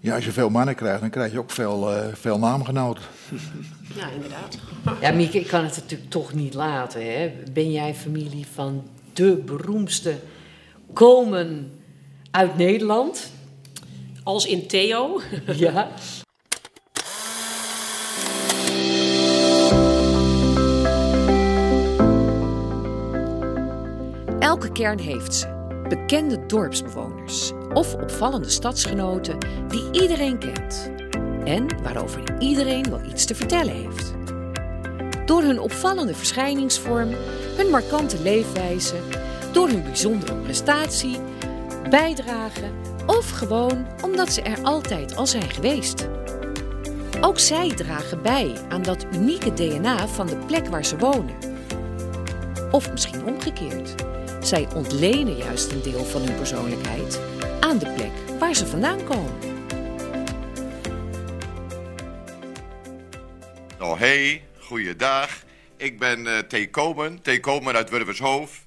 [0.00, 3.02] ja, als je veel mannen krijgt, dan krijg je ook veel, uh, veel naamgenoten.
[3.96, 4.58] Ja, inderdaad.
[5.00, 7.12] Ja, Mieke, ik kan het natuurlijk toch niet laten.
[7.12, 7.32] Hè?
[7.52, 10.18] Ben jij familie van de beroemdste
[10.92, 11.72] komen
[12.30, 13.32] uit Nederland.
[14.22, 15.20] Als in Theo.
[15.46, 15.88] Ja.
[24.54, 25.46] Elke kern heeft ze.
[25.88, 29.38] Bekende dorpsbewoners of opvallende stadsgenoten
[29.68, 30.90] die iedereen kent.
[31.44, 34.14] En waarover iedereen wel iets te vertellen heeft.
[35.26, 37.08] Door hun opvallende verschijningsvorm,
[37.56, 38.94] hun markante leefwijze
[39.52, 41.18] door hun bijzondere prestatie,
[41.90, 42.70] bijdrage
[43.06, 46.08] of gewoon omdat ze er altijd al zijn geweest.
[47.20, 51.34] Ook zij dragen bij aan dat unieke DNA van de plek waar ze wonen.
[52.70, 54.12] Of misschien omgekeerd.
[54.44, 57.20] Zij ontlenen juist een deel van hun persoonlijkheid
[57.60, 59.32] aan de plek waar ze vandaan komen.
[63.80, 65.42] Oh hey, goeiedag.
[65.76, 66.70] Ik ben uh, T.
[66.70, 67.40] Komen, T.
[67.40, 68.66] Komen uit Wurvershoofd.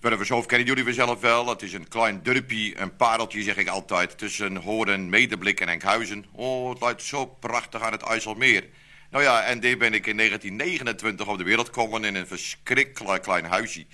[0.00, 1.48] Wervershoofd kennen jullie vanzelf wel.
[1.48, 6.24] Het is een klein dorpje, een pareltje zeg ik altijd, tussen Hoorn, Medeblik en Enkhuizen.
[6.32, 8.64] Oh, het lijkt zo prachtig aan het IJsselmeer.
[9.10, 13.22] Nou ja, en daar ben ik in 1929 op de wereld gekomen in een verschrikkelijk
[13.22, 13.86] klein huisje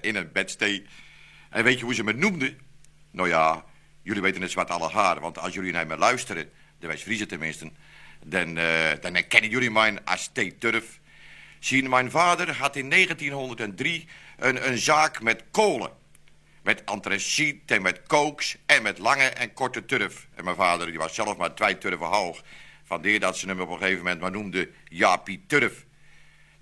[0.00, 0.86] in een bedstee.
[1.50, 2.58] En weet je hoe ze me noemden?
[3.10, 3.64] Nou ja,
[4.02, 7.70] jullie weten het zwart alle haar, want als jullie naar me luisteren, de West-Friese tenminste,
[8.24, 11.00] dan, uh, dan herkennen jullie mijn als Turf.
[11.58, 15.90] Zien, mijn vader had in 1903 een, een zaak met kolen.
[16.62, 20.26] Met antraciet en met kooks en met lange en korte turf.
[20.34, 22.42] En mijn vader die was zelf maar twee turven hoog.
[22.90, 25.86] Vandaar dat ze hem op een gegeven moment maar noemden Jaapie Turf.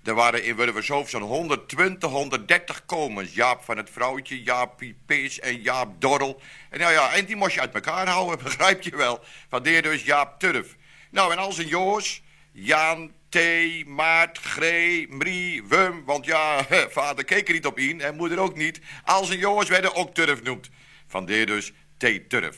[0.03, 3.33] Er waren in Wurvershoofd zo'n 120, 130 komens.
[3.33, 6.41] Jaap van het vrouwtje, Jaap Pees en Jaap Dorrel.
[6.69, 9.19] En nou ja, en die moest je uit elkaar houden, begrijp je wel.
[9.49, 10.75] Vandeer dus Jaap Turf.
[11.11, 13.37] Nou, en als een Joos, Jan, T,
[13.85, 16.05] Maart, Gree, Mrie, Wum.
[16.05, 16.65] Want ja,
[16.99, 18.81] vader keek er niet op in en moeder ook niet.
[19.03, 20.69] Als een Joos werden ook Turf genoemd.
[21.07, 22.29] Vandeer dus T.
[22.29, 22.57] Turf.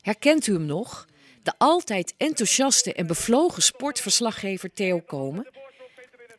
[0.00, 1.10] Herkent u hem nog?
[1.42, 5.48] De altijd enthousiaste en bevlogen sportverslaggever Theo Komen?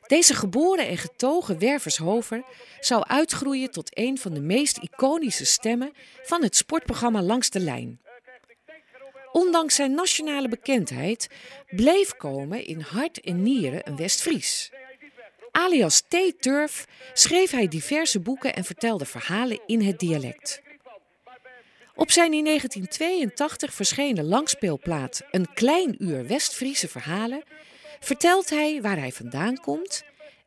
[0.07, 2.43] Deze geboren en getogen Wervershover
[2.79, 8.01] zou uitgroeien tot een van de meest iconische stemmen van het sportprogramma Langs de Lijn.
[9.31, 11.27] Ondanks zijn nationale bekendheid
[11.69, 14.71] bleef Komen in hart en nieren een West-Fries.
[15.51, 16.15] Alias T.
[16.39, 20.61] Turf schreef hij diverse boeken en vertelde verhalen in het dialect.
[21.95, 27.43] Op zijn in 1982 verschenen langspeelplaat Een klein uur West-Friese verhalen
[27.99, 30.03] vertelt hij waar hij vandaan komt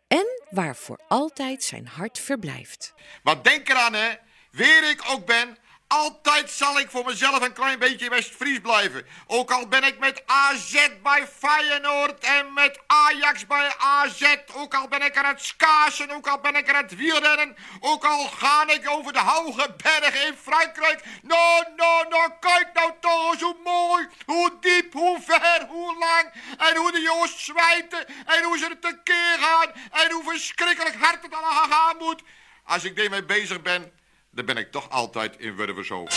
[0.08, 2.94] en waar voor altijd zijn hart verblijft.
[3.22, 4.08] Maar denk eraan hè,
[4.50, 5.56] wie ik ook ben,
[5.88, 9.06] altijd zal ik voor mezelf een klein beetje West-Fries blijven.
[9.26, 14.36] Ook al ben ik met AZ bij Feyenoord en met Ajax bij AZ.
[14.54, 17.56] Ook al ben ik aan het skasen, ook al ben ik aan het wielrennen.
[17.80, 21.04] Ook al ga ik over de hoge bergen in Frankrijk.
[21.22, 26.32] Nou, nou, nou, kijk nou toch eens hoe mooi, hoe diep, hoe ver, hoe lang.
[26.58, 29.72] En hoe de jongens zwijten en hoe ze er tekeer gaan.
[29.90, 32.22] En hoe verschrikkelijk hard het allemaal gaan moet.
[32.64, 33.92] Als ik daarmee bezig ben
[34.36, 36.14] dan ben ik toch altijd in Wurvershoofd.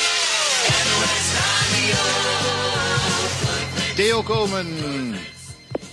[3.95, 4.67] Theo Komen.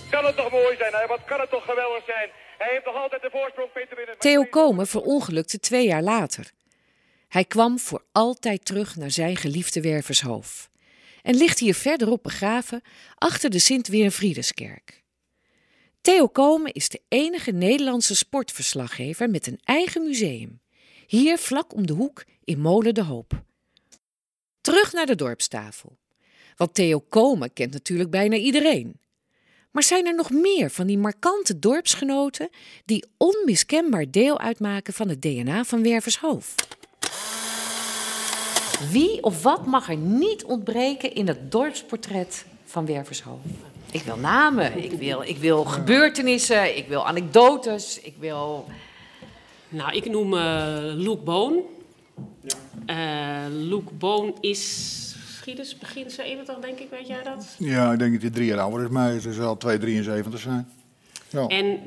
[0.09, 1.07] Kan het toch mooi zijn?
[1.07, 2.29] Wat kan het toch geweldig zijn?
[2.57, 4.17] Hij heeft toch altijd de voorsprong Peter winnen.
[4.17, 6.51] Theo Komen verongelukte twee jaar later.
[7.27, 10.69] Hij kwam voor altijd terug naar zijn geliefde Wervershoofd
[11.21, 12.81] en ligt hier verderop begraven
[13.15, 15.03] achter de Sint-Werenfriedeskerk.
[16.01, 20.61] Theo Komen is de enige Nederlandse sportverslaggever met een eigen museum.
[21.07, 23.41] Hier vlak om de hoek in Molen de Hoop.
[24.61, 25.97] Terug naar de dorpstafel.
[26.55, 28.99] Want Theo Komen kent natuurlijk bijna iedereen.
[29.71, 32.49] Maar zijn er nog meer van die markante dorpsgenoten
[32.85, 36.67] die onmiskenbaar deel uitmaken van het DNA van Wervershoofd?
[38.91, 43.45] Wie of wat mag er niet ontbreken in het dorpsportret van Wervershoofd?
[43.91, 48.67] Ik wil namen, ik wil, ik wil gebeurtenissen, ik wil anekdotes, ik wil
[49.69, 51.61] nou, ik noem uh, Luke Boon.
[52.41, 53.45] Ja.
[53.47, 55.15] Uh, Luke Boon is
[55.47, 57.55] Schieders begin 70, denk ik, weet jij dat?
[57.57, 60.67] Ja, ik denk dat hij drie jaar ouder is, maar het zal 2,73 zijn.
[61.29, 61.47] Ja.
[61.47, 61.79] En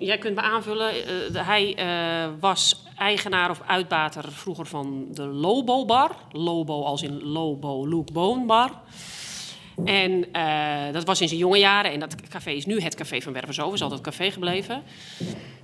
[0.00, 0.92] jij kunt me aanvullen,
[1.32, 6.16] uh, hij uh, was eigenaar of uitbater vroeger van de Lobo Bar.
[6.30, 8.70] Lobo als in Lobo Luke Boon Bar.
[9.84, 11.92] En uh, dat was in zijn jonge jaren.
[11.92, 13.74] En dat café is nu het café van Wervershoven.
[13.74, 14.82] Is altijd café gebleven.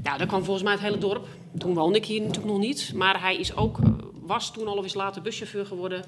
[0.03, 1.27] Ja, dat kwam volgens mij het hele dorp.
[1.59, 2.93] Toen woonde ik hier natuurlijk nog niet.
[2.95, 3.79] Maar hij is ook,
[4.23, 6.05] was toen al of is later buschauffeur geworden.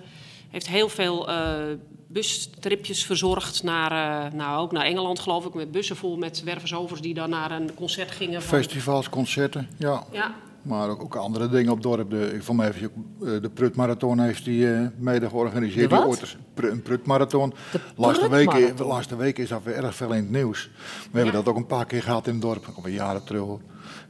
[0.51, 1.59] Heeft heel veel uh,
[2.07, 5.55] bustripjes verzorgd naar, uh, nou, ook naar Engeland geloof ik.
[5.55, 8.43] Met bussen vol met Wervershovers die dan naar een concert gingen.
[8.43, 8.59] Van...
[8.59, 10.05] Festivals, concerten, ja.
[10.13, 10.35] ja.
[10.63, 12.11] Maar ook, ook, andere dingen op dorp.
[12.11, 15.91] De, ik vond me even, eh, de Prutmarathon heeft hij uh, mede georganiseerd.
[15.91, 16.37] De wat?
[16.55, 17.53] een Prutmarathon.
[17.97, 20.71] Laatste week, laatste week is dat weer erg veel in het nieuws.
[21.11, 22.73] We hebben dat ook een paar keer gehad in het dorp.
[22.83, 23.59] Al jaren terug.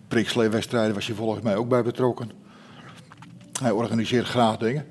[0.09, 2.31] Priksleewedstrijden was je volgens mij ook bij betrokken.
[3.63, 4.87] Hij organiseert graag dingen.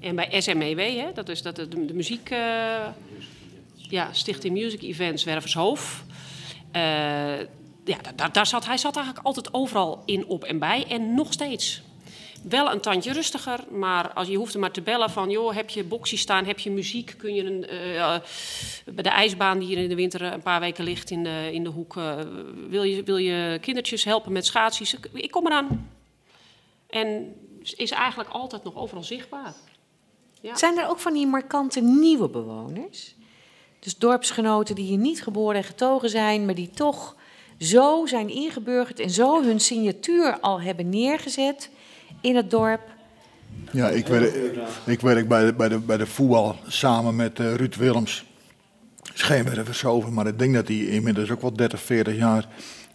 [0.00, 2.30] En bij SMEW, hè, dat is dat de, de muziek...
[2.30, 2.38] Uh,
[3.90, 6.02] ja, Stichting Music Events Wervershoofd
[7.88, 10.84] ja, daar, zat, hij zat eigenlijk altijd overal in, op en bij.
[10.88, 11.82] En nog steeds.
[12.42, 15.30] Wel een tandje rustiger, maar als je hoeft er maar te bellen van...
[15.30, 18.16] joh, heb je boxie staan, heb je muziek, kun je een, uh,
[18.84, 21.64] bij de ijsbaan die hier in de winter een paar weken ligt in de, in
[21.64, 21.94] de hoek...
[22.68, 24.96] Wil, je, wil je kindertjes helpen met schaatsies?
[25.12, 25.90] Ik kom eraan.
[26.88, 27.34] En
[27.76, 29.54] is eigenlijk altijd nog overal zichtbaar.
[30.40, 30.56] Ja.
[30.56, 33.14] Zijn er ook van die markante nieuwe bewoners?
[33.80, 37.16] Dus dorpsgenoten die hier niet geboren en getogen zijn, maar die toch
[37.58, 41.70] zo zijn ingeburgerd en zo hun signatuur al hebben neergezet
[42.20, 42.80] in het dorp.
[43.72, 44.34] Ja, ik werk,
[44.86, 48.24] ik werk bij, de, bij, de, bij de voetbal samen met uh, Ruud Willems.
[49.14, 52.48] Scheenwervers over, maar ik denk dat hij inmiddels ook wel 30, 40 jaar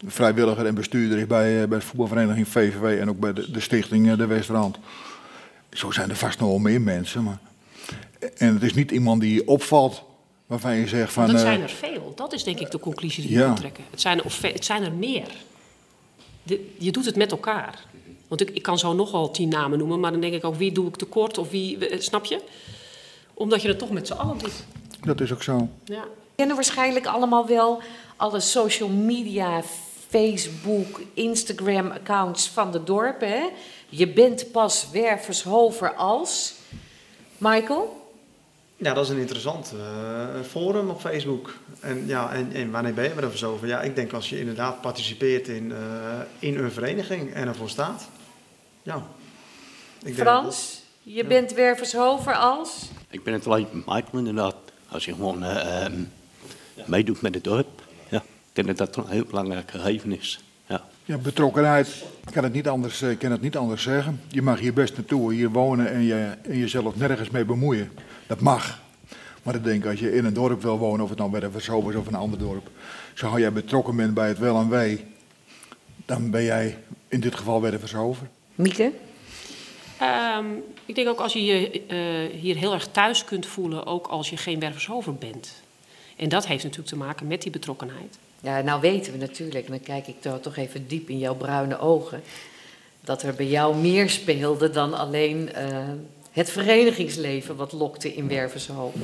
[0.08, 3.60] vrijwilliger en bestuurder is bij, uh, bij de voetbalvereniging VVW en ook bij de, de
[3.60, 4.78] stichting uh, De Westrand.
[5.70, 7.24] Zo zijn er vast nog wel meer mensen.
[7.24, 7.40] Maar...
[8.38, 10.04] En het is niet iemand die opvalt
[10.46, 11.28] waarvan je zegt van...
[11.28, 12.14] Dat zijn er veel.
[12.16, 13.84] Dat is denk ik de conclusie die je moet trekken.
[13.90, 15.28] Het zijn, of, het zijn er meer.
[16.44, 17.80] De, je doet het met elkaar.
[18.28, 20.72] Want ik, ik kan zo nogal tien namen noemen, maar dan denk ik ook wie
[20.72, 22.40] doe ik tekort of wie, snap je?
[23.34, 24.66] Omdat je het toch met z'n allen doet.
[25.02, 25.70] Dat is ook zo.
[25.84, 26.02] Ja.
[26.04, 27.82] We kennen waarschijnlijk allemaal wel
[28.16, 29.62] alle social media
[30.10, 33.30] Facebook, Instagram-accounts van de dorpen.
[33.30, 33.50] Hè?
[33.90, 36.54] Je bent pas Wervershover als.
[37.38, 38.03] Michael?
[38.84, 41.54] Ja, dat is een interessant uh, forum op Facebook.
[41.80, 43.68] En, ja, en, en wanneer ben je er dus over?
[43.68, 45.78] Ja, ik denk als je inderdaad participeert in, uh,
[46.40, 48.08] in een vereniging en ervoor staat.
[48.82, 49.04] Ja.
[50.04, 51.28] Ik Frans, je ja.
[51.28, 52.90] bent Wervershover als?
[53.10, 54.56] Ik ben het alleen Michael inderdaad.
[54.88, 55.86] Als je gewoon uh,
[56.86, 57.82] meedoet met het dorp.
[58.10, 60.44] Ja, ik denk dat dat een heel belangrijk gegeven is.
[60.66, 60.84] Ja.
[61.06, 61.88] Ja, betrokkenheid.
[62.28, 64.22] Ik kan het niet anders, ik kan het niet anders zeggen.
[64.28, 67.92] Je mag hier best naartoe, hier wonen en, je, en jezelf nergens mee bemoeien.
[68.28, 68.82] Dat mag.
[69.44, 71.50] Maar ik denk, als je in een dorp wil wonen, of het nou bij de
[71.98, 72.70] of een ander dorp,
[73.14, 75.06] zo jij betrokken bent bij het wel en wij,
[76.06, 78.28] dan ben jij in dit geval bij de Verzover.
[78.56, 78.92] Mieke?
[80.38, 84.08] Um, ik denk ook als je je uh, hier heel erg thuis kunt voelen, ook
[84.08, 85.54] als je geen wervershover bent.
[86.16, 88.18] En dat heeft natuurlijk te maken met die betrokkenheid.
[88.40, 91.80] Ja, nou weten we natuurlijk, en dan kijk ik toch even diep in jouw bruine
[91.80, 92.22] ogen,
[93.02, 95.78] dat er bij jou meer speelde dan alleen uh,
[96.34, 98.98] het verenigingsleven wat lokte in Wervershoofd.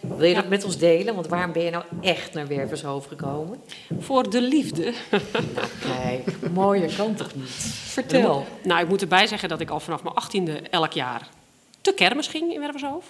[0.00, 1.14] Wil je dat met ons delen?
[1.14, 3.60] Want waarom ben je nou echt naar Wervershoofd gekomen?
[3.98, 4.92] Voor de liefde.
[5.10, 5.22] Nou,
[6.02, 7.50] kijk, mooier kan toch niet?
[7.84, 8.46] Vertel.
[8.62, 11.28] Nou, ik moet erbij zeggen dat ik al vanaf mijn achttiende elk jaar
[11.80, 13.08] te kermis ging in Wervershoofd.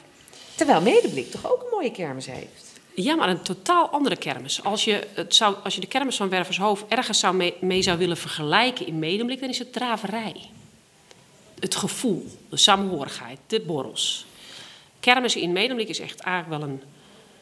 [0.55, 2.81] Terwijl Medeblik toch ook een mooie kermis heeft?
[2.95, 4.65] Ja, maar een totaal andere kermis.
[4.65, 7.99] Als je, het zou, als je de kermis van Wervershoofd ergens zou mee, mee zou
[7.99, 10.37] willen vergelijken in Medeblik, dan is het draverij
[11.63, 14.27] het gevoel, de samenhorigheid, de borrels.
[15.01, 16.83] Kermis in Medemblik is echt eigenlijk wel een,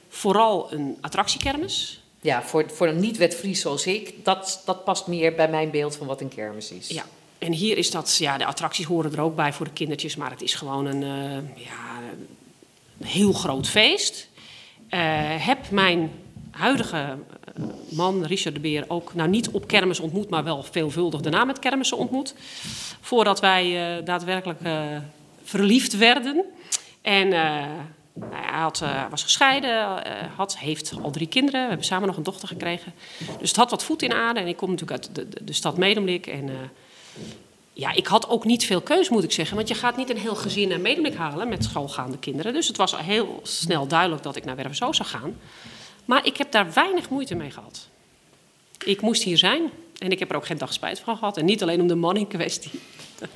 [0.08, 2.02] vooral een attractiekermis.
[2.20, 6.06] Ja, voor, voor een niet-wet zoals ik, dat, dat past meer bij mijn beeld van
[6.06, 6.88] wat een kermis is.
[6.88, 7.04] Ja,
[7.38, 10.30] en hier is dat, ja, de attracties horen er ook bij voor de kindertjes, maar
[10.30, 12.00] het is gewoon een, uh, ja,
[12.98, 14.28] een heel groot feest.
[14.90, 15.00] Uh,
[15.46, 16.10] heb mijn
[16.50, 17.14] huidige eh,
[17.88, 21.58] man, Richard de Beer, ook nou niet op kermis ontmoet, maar wel veelvuldig daarna met
[21.58, 22.34] kermissen ontmoet.
[23.00, 24.82] Voordat wij uh, daadwerkelijk uh,
[25.42, 26.44] verliefd werden.
[27.02, 27.32] En uh,
[28.12, 30.02] nou, hij had, was gescheiden,
[30.36, 31.60] had, heeft al drie kinderen.
[31.60, 32.92] We hebben samen nog een dochter gekregen.
[33.38, 34.40] Dus het had wat voet in aarde.
[34.40, 36.26] En ik kom natuurlijk uit de, de, stad Medemblik.
[36.26, 36.50] En
[37.72, 39.56] ja, ik had ook niet veel keus, moet ik zeggen.
[39.56, 42.52] Want je gaat niet een heel gezin naar Medemblik halen met schoolgaande kinderen.
[42.52, 45.36] Dus het was heel snel duidelijk dat ik naar Werversoo zou gaan.
[46.10, 47.88] Maar ik heb daar weinig moeite mee gehad.
[48.84, 51.36] Ik moest hier zijn en ik heb er ook geen dag spijt van gehad.
[51.36, 52.70] En niet alleen om de man in kwestie,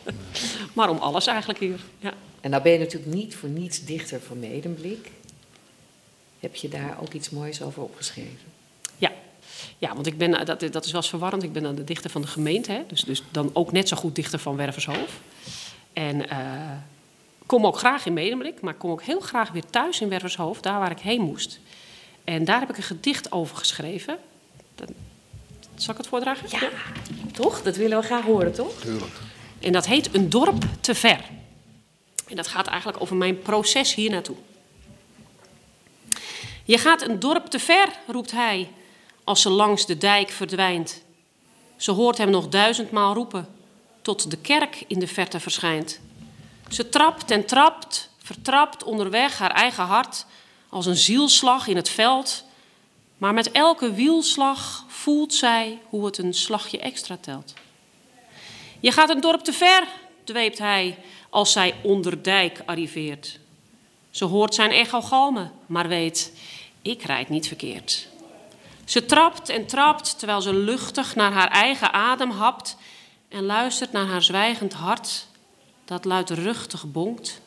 [0.75, 1.81] maar om alles eigenlijk hier.
[1.99, 2.15] Ja.
[2.41, 5.11] En nou ben je natuurlijk niet voor niets dichter van Medemblik.
[6.41, 8.53] Heb je daar ook iets moois over opgeschreven?
[8.97, 9.13] Ja,
[9.79, 11.43] ja, want ik ben, dat, dat is wel eens verwarrend.
[11.43, 12.83] Ik ben dan de dichter van de gemeente, hè?
[12.89, 15.13] Dus, dus dan ook net zo goed dichter van Wervershoofd.
[15.93, 16.71] En uh,
[17.47, 20.79] kom ook graag in Medemblik, maar kom ook heel graag weer thuis in Wervershoofd, daar
[20.79, 21.61] waar ik heen moest.
[22.25, 24.19] En daar heb ik een gedicht over geschreven.
[24.75, 24.91] Dat,
[25.75, 26.49] zal ik het voordragen?
[26.51, 26.71] Ja,
[27.33, 27.63] toch?
[27.63, 28.81] Dat willen we graag horen, toch?
[28.81, 29.13] Tuurlijk.
[29.61, 31.21] En dat heet Een dorp te ver.
[32.29, 34.37] En dat gaat eigenlijk over mijn proces hier naartoe.
[36.65, 38.71] Je gaat een dorp te ver, roept hij,
[39.25, 41.03] als ze langs de dijk verdwijnt.
[41.77, 43.49] Ze hoort hem nog duizendmaal roepen,
[44.03, 46.01] tot de kerk in de verte verschijnt.
[46.69, 50.27] Ze trapt en trapt, vertrapt onderweg haar eigen hart
[50.75, 52.45] als een zielslag in het veld.
[53.19, 57.55] Maar met elke wielslag voelt zij hoe het een slagje extra telt.
[58.81, 59.87] Je gaat een dorp te ver,
[60.25, 60.99] dweept hij
[61.31, 63.39] als zij onder dijk arriveert.
[64.11, 66.33] Ze hoort zijn echo galmen, maar weet,
[66.83, 68.09] ik rijd niet verkeerd.
[68.85, 72.77] Ze trapt en trapt terwijl ze luchtig naar haar eigen adem hapt
[73.29, 75.27] en luistert naar haar zwijgend hart
[75.85, 77.41] dat luidruchtig bonkt,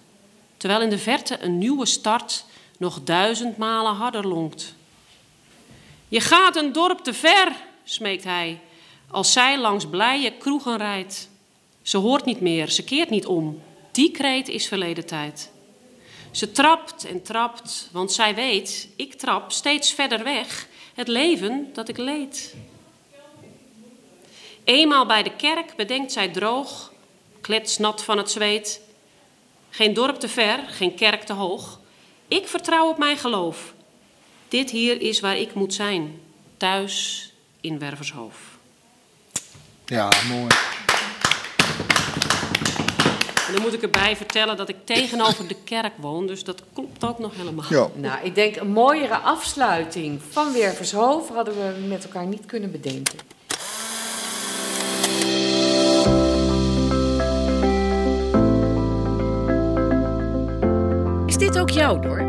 [0.58, 2.46] terwijl in de verte een nieuwe start
[2.78, 4.76] nog duizend malen harder lonkt.
[6.08, 7.52] Je gaat een dorp te ver,
[7.84, 8.60] smeekt hij,
[9.12, 11.30] als zij langs blije kroegen rijdt.
[11.82, 13.62] Ze hoort niet meer, ze keert niet om.
[13.92, 15.52] Die kreet is verleden tijd.
[16.32, 21.90] Ze trapt en trapt, want zij weet, ik trap steeds verder weg het leven dat
[21.90, 22.56] ik leed.
[24.64, 26.92] Eenmaal bij de kerk bedenkt zij droog,
[27.42, 28.82] kletsnat van het zweet.
[29.70, 31.77] Geen dorp te ver, geen kerk te hoog.
[32.28, 33.74] Ik vertrouw op mijn geloof.
[34.48, 36.22] Dit hier is waar ik moet zijn,
[36.58, 37.24] thuis
[37.62, 38.40] in Wervershoofd.
[39.86, 40.48] Ja, mooi.
[43.48, 47.06] En dan moet ik erbij vertellen dat ik tegenover de kerk woon, dus dat klopt
[47.06, 47.66] ook nog helemaal.
[47.70, 47.88] Ja.
[47.96, 53.20] Nou, ik denk een mooiere afsluiting van Wervershoofd hadden we met elkaar niet kunnen bedenken.
[61.38, 62.28] Is dit ook jouw dorp?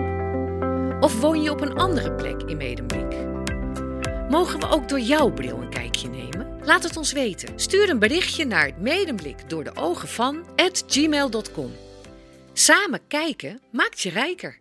[1.03, 3.27] Of woon je op een andere plek in Medemblik?
[4.29, 6.59] Mogen we ook door jouw bril een kijkje nemen?
[6.65, 7.61] Laat het ons weten.
[7.61, 10.45] Stuur een berichtje naar medemblik door de ogen van
[10.87, 11.73] gmail.com.
[12.53, 14.59] Samen kijken maakt je rijker.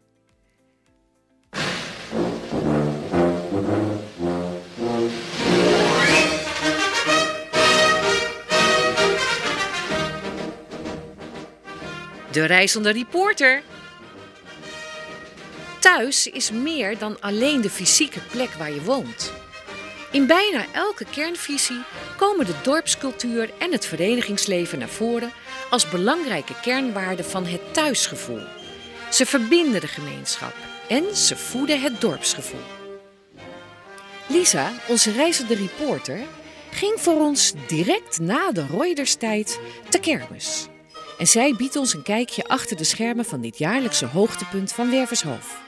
[12.31, 13.63] De reizende reporter.
[15.87, 19.33] Thuis is meer dan alleen de fysieke plek waar je woont.
[20.11, 21.83] In bijna elke kernvisie
[22.17, 25.31] komen de dorpscultuur en het verenigingsleven naar voren
[25.69, 28.41] als belangrijke kernwaarden van het thuisgevoel.
[29.11, 30.53] Ze verbinden de gemeenschap
[30.87, 32.65] en ze voeden het dorpsgevoel.
[34.27, 36.19] Lisa, onze reizende reporter,
[36.71, 39.59] ging voor ons direct na de Reuterstijd
[39.89, 40.67] te kermis.
[41.17, 45.66] En zij biedt ons een kijkje achter de schermen van dit jaarlijkse hoogtepunt van Wervershoofd.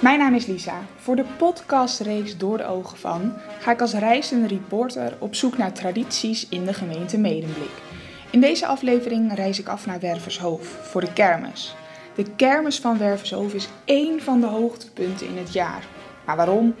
[0.00, 0.80] Mijn naam is Lisa.
[0.96, 5.72] Voor de podcastreeks Door de Ogen van ga ik als reizende reporter op zoek naar
[5.72, 7.70] tradities in de gemeente Medemblik.
[8.30, 11.74] In deze aflevering reis ik af naar Wervershoofd voor de kermis.
[12.14, 15.86] De kermis van Wervershoofd is één van de hoogtepunten in het jaar.
[16.26, 16.74] Maar waarom?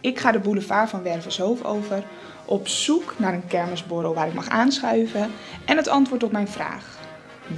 [0.00, 2.04] Ik ga de boulevard van Wervershoofd over
[2.52, 5.30] op zoek naar een kermisborrel waar ik mag aanschuiven
[5.64, 6.98] en het antwoord op mijn vraag.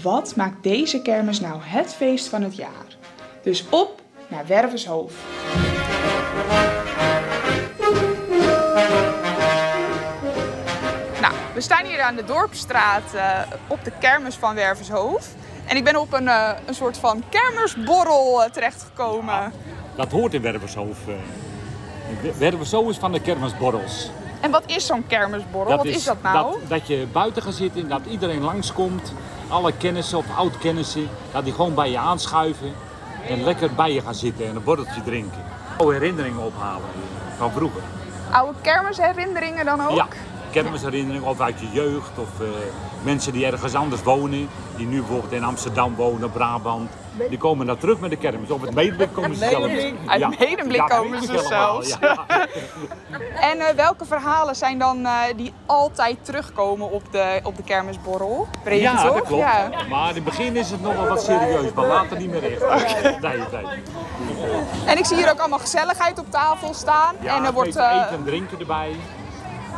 [0.02, 2.96] Wat maakt deze kermis nou het feest van het jaar?
[3.42, 5.14] Dus op naar Wervershoofd.
[11.20, 15.34] Nou, we staan hier aan de Dorpstraat uh, op de kermis van Wervershoofd.
[15.66, 19.52] En ik ben op een, uh, een soort van kermisborrel uh, terechtgekomen.
[19.96, 21.00] Dat hoort in Wervershoofd.
[22.38, 24.10] Wervershoofd is van de kermisborrels.
[24.44, 25.76] En wat is zo'n kermisborrel?
[25.76, 26.52] Wat is, is dat nou?
[26.52, 29.12] Dat, dat je buiten gaat zitten, dat iedereen langskomt.
[29.48, 32.72] Alle kennissen of oud-kennissen, dat die gewoon bij je aanschuiven.
[33.28, 35.42] En lekker bij je gaan zitten en een borreltje drinken.
[35.76, 36.88] Oude herinneringen ophalen
[37.36, 37.82] van vroeger.
[38.30, 39.96] Oude kermisherinneringen dan ook?
[39.96, 40.06] Ja,
[40.50, 42.18] kermisherinneringen of uit je jeugd.
[42.18, 42.48] Of uh,
[43.02, 44.48] mensen die ergens anders wonen.
[44.76, 46.90] Die nu bijvoorbeeld in Amsterdam wonen, Brabant.
[47.28, 48.50] Die komen dan terug met de kermis.
[48.50, 49.72] Of het medemblik komen ze zelfs.
[50.06, 50.28] Uit ja.
[50.38, 51.96] medemblik ja, komen ze zelfs.
[52.00, 52.26] Ja.
[53.50, 58.48] en uh, welke verhalen zijn dan uh, die altijd terugkomen op de, op de kermisborrel?
[58.64, 59.14] Ja, toch?
[59.14, 59.42] dat klopt.
[59.42, 59.70] Ja.
[59.88, 62.62] Maar in het begin is het nog wel wat serieus, maar later niet meer echt.
[62.62, 63.18] Okay.
[63.20, 63.82] Nee, nee.
[64.86, 67.14] En ik zie hier ook allemaal gezelligheid op tafel staan.
[67.20, 68.90] Ja, en er wordt uh, eten en drinken erbij.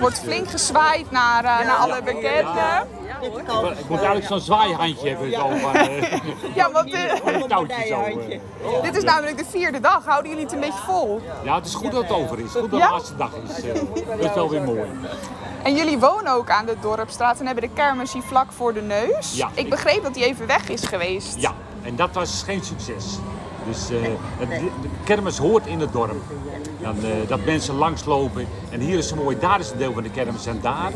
[0.01, 2.89] Wordt flink gezwaaid naar, naar alle bekenden.
[3.21, 3.33] Ik,
[3.79, 5.33] ik moet eigenlijk zo'n zwaaihandje hebben.
[5.33, 6.13] Zo, van, uh,
[6.59, 8.83] ja, want uh, touwtje zo, uh.
[8.83, 10.05] dit is namelijk de vierde dag.
[10.05, 11.21] Houden jullie het een beetje vol?
[11.45, 12.51] Ja, het is goed dat het over is.
[12.51, 12.87] Goed dat ja?
[12.87, 13.65] de laatste dag is.
[14.07, 14.91] dat is wel weer mooi.
[15.63, 18.83] En jullie wonen ook aan de Dorpstraat en hebben de kermis hier vlak voor de
[18.83, 19.37] neus.
[19.37, 21.41] Ja, ik begreep dat die even weg is geweest.
[21.41, 23.19] Ja, en dat was geen succes.
[23.67, 24.03] Dus uh,
[24.49, 24.71] de
[25.05, 26.23] kermis hoort in het dorp.
[26.87, 28.47] Dan, uh, dat mensen langslopen.
[28.71, 30.93] En hier is het mooi, daar is een deel van de kermis en daar.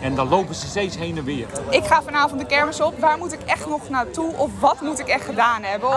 [0.00, 1.46] En dan lopen ze steeds heen en weer.
[1.70, 2.98] Ik ga vanavond de kermis op.
[2.98, 4.36] Waar moet ik echt nog naartoe?
[4.36, 5.90] Of wat moet ik echt gedaan hebben?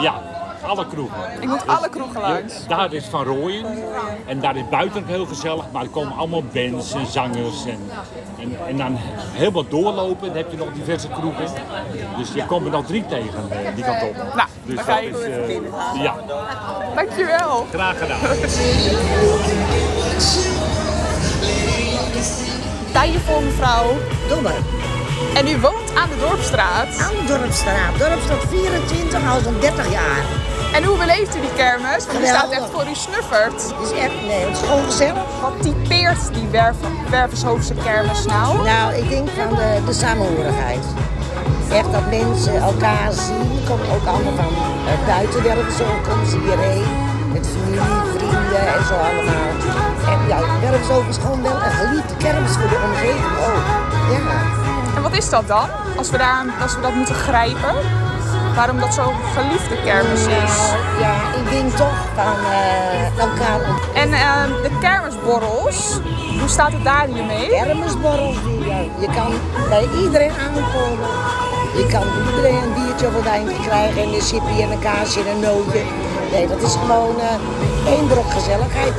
[0.00, 0.22] Ja,
[0.62, 1.16] alle kroegen.
[1.40, 2.66] Ik moet dus alle kroegen langs.
[2.66, 3.66] Daar is Van Rooyen.
[4.26, 5.64] En daar is buiten heel gezellig.
[5.72, 7.66] Maar er komen allemaal bands en zangers.
[7.66, 7.90] En,
[8.38, 8.96] en, en dan
[9.32, 10.26] helemaal doorlopen.
[10.28, 11.46] Dan heb je nog diverse kroegen.
[12.16, 14.16] Dus je komt er nog drie tegen uh, die kant op.
[14.34, 16.14] Nou, dus dat ga is, uh, ja.
[16.94, 17.66] Dankjewel.
[17.70, 18.20] Graag gedaan.
[22.92, 23.96] Tijdje voor mevrouw.
[24.28, 24.52] Dommer.
[25.34, 26.88] En u woont aan de Dorpstraat?
[26.98, 27.98] Aan de Dorpstraat.
[27.98, 30.22] Dorpstraat 24, al zo'n 30 jaar.
[30.72, 32.06] En hoe beleeft u die kermis?
[32.06, 33.62] Want die staat echt voor u snuffert.
[33.76, 35.22] Het is echt, nee, het is gewoon gezellig.
[35.40, 36.48] Wat typeert die
[37.10, 38.62] Wervershoofdse kermis nou?
[38.62, 40.84] Nou, ik denk van de, de samenhorigheid.
[41.72, 43.64] Echt dat mensen elkaar zien.
[43.68, 44.52] Komen ook allemaal van
[44.86, 46.84] uh, buiten Wervershoofd, komen ze hierheen.
[47.32, 47.80] Met familie,
[48.16, 49.50] vrienden en zo allemaal.
[50.12, 53.66] En ja, Wervershoofd is gewoon wel een geliefde kermis voor de omgeving ook.
[54.10, 54.57] Ja.
[54.98, 55.68] En wat is dat dan?
[55.96, 57.74] Als we, daar, als we dat moeten grijpen?
[58.54, 60.26] Waarom dat zo'n geliefde kermis is?
[60.26, 64.02] Nou, ja, ik denk toch van uh.
[64.02, 66.00] En uh, de kermisborrels,
[66.40, 67.48] hoe staat het daar hiermee?
[67.48, 68.36] Kermisborrels,
[68.66, 68.78] ja.
[68.98, 69.32] je kan
[69.68, 71.08] bij iedereen aankomen.
[71.76, 75.20] Je kan iedereen een biertje of een wijntje krijgen en een chippy en een kaasje
[75.20, 75.82] en een nootje.
[76.30, 78.94] Nee, dat is gewoon uh, één brok gezelligheid.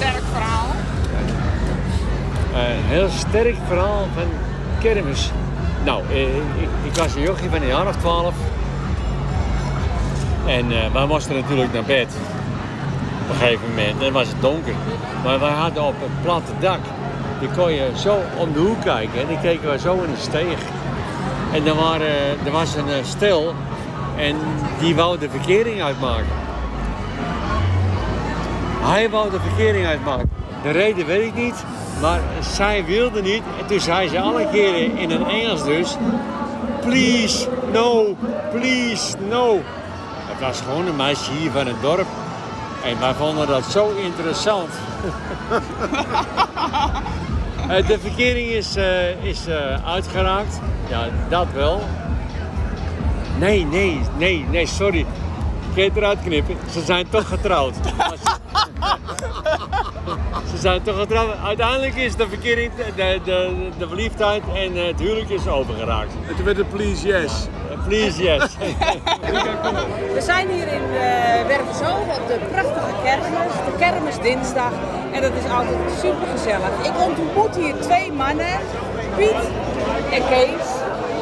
[0.00, 0.66] Sterk verhaal.
[2.54, 4.28] Een heel sterk verhaal van
[4.78, 5.30] kermis.
[5.84, 8.34] Nou, uh, ik, ik, was een jochie van een jaar of twaalf.
[10.46, 12.14] En uh, wij moesten natuurlijk naar bed.
[13.28, 14.12] een gegeven moment.
[14.12, 14.74] Was het donker.
[15.24, 16.80] Maar wij hadden op een platte dak.
[17.40, 19.20] Die kon je zo om de hoek kijken.
[19.20, 20.58] En die keken we zo in de steeg.
[21.52, 23.54] En er, waren, er was een eh, stel.
[24.16, 24.36] En
[24.78, 26.39] die wou de verkering uitmaken.
[28.80, 30.30] Hij wou de verkering uitmaken.
[30.62, 31.64] De reden weet ik niet.
[32.00, 33.42] Maar zij wilde niet.
[33.60, 35.96] En toen zei ze alle keren in het Engels dus...
[36.80, 38.16] Please, no,
[38.50, 39.60] please, no.
[40.28, 42.06] Het was gewoon een meisje hier van het dorp.
[42.84, 44.68] En wij vonden dat zo interessant.
[47.70, 50.60] Eh, de verkering is, uh, is uh, uitgeraakt.
[50.88, 51.80] Ja, dat wel.
[53.38, 55.06] Nee, nee, nee, nee, sorry.
[55.74, 56.56] Ik eruit knippen.
[56.70, 57.74] Ze zijn toch getrouwd.
[60.50, 61.36] Ze zijn toch getrouwd.
[61.44, 66.12] Uiteindelijk is de verkering, de, de, de verliefdheid en het huwelijk is overgeraakt.
[66.28, 67.48] En toen werd het please yes.
[67.86, 68.56] Please yes.
[70.16, 71.20] We zijn hier in uh,
[71.90, 74.72] op de prachtige kermis, de kermisdinsdag.
[75.12, 76.70] En dat is altijd super gezellig.
[76.82, 78.58] Ik ontmoet hier twee mannen,
[79.16, 79.42] Piet
[80.12, 80.68] en Kees.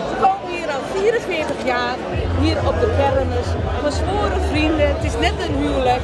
[0.08, 1.96] Ze komen hier al 44 jaar,
[2.40, 3.46] hier op de kermis.
[3.84, 6.02] Gezworen vrienden, het is net een huwelijk.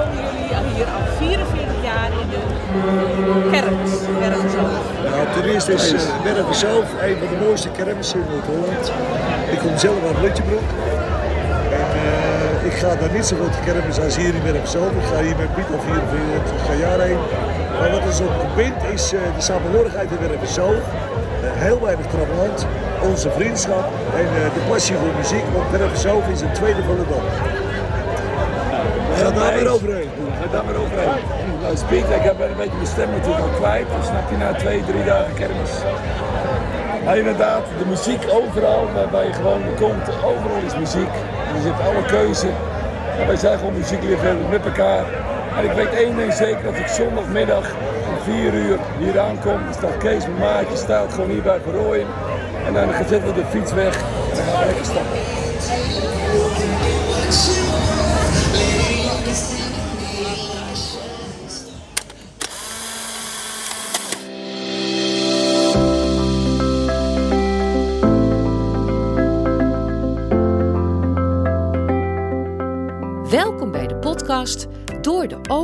[0.00, 2.40] Komen jullie hier al 44 jaar in de
[3.50, 4.80] kermis, Wervershoven?
[5.10, 8.92] Nou, ten eerste is uh, Wervershoven een van de mooiste kermissen in Noord-Holland.
[9.54, 10.68] Ik kom zelf uit Lutjebroek.
[11.80, 14.96] En uh, ik ga daar niet zo goed kermis als hier in Wervershoven.
[15.02, 17.20] Ik ga hier met Piet al 44 jaar heen.
[17.78, 20.82] Maar wat ons op bindt is uh, de samenhorigheid in Wervershoven.
[21.66, 22.66] heel weinig trammeland,
[23.10, 23.84] onze vriendschap
[24.20, 25.44] en de passie voor muziek.
[25.54, 27.59] Want Wervershoven is een tweede van de dorp.
[29.34, 30.10] Ga daar weer overheen.
[30.40, 31.22] Ga daar weer overheen.
[31.62, 33.86] Nou, Piet, ik heb een beetje mijn stem natuurlijk al kwijt.
[33.94, 35.72] Dan snap je na twee, drie dagen kermis.
[37.04, 41.14] Maar inderdaad, de muziek overal, waarbij je gewoon komt, overal is muziek.
[41.54, 42.50] Je hebt alle keuze.
[43.18, 45.04] En wij zijn gewoon muziekliefhebbers met elkaar.
[45.58, 47.66] En ik weet één ding zeker, dat ik zondagmiddag
[48.08, 49.58] om 4 uur hier aankom.
[49.64, 52.06] Dan staat Kees, mijn maatje, staat gewoon hier bij Verrooien.
[52.66, 55.39] En dan zetten we de fiets weg en dan gaan we lekker stappen.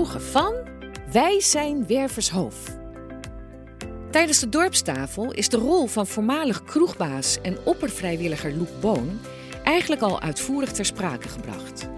[0.04, 0.54] Van
[1.12, 2.76] Wij zijn Wervershoof.
[4.10, 9.20] Tijdens de dorpstafel is de rol van voormalig kroegbaas en oppervrijwilliger Loek Boon
[9.64, 11.88] eigenlijk al uitvoerig ter sprake gebracht.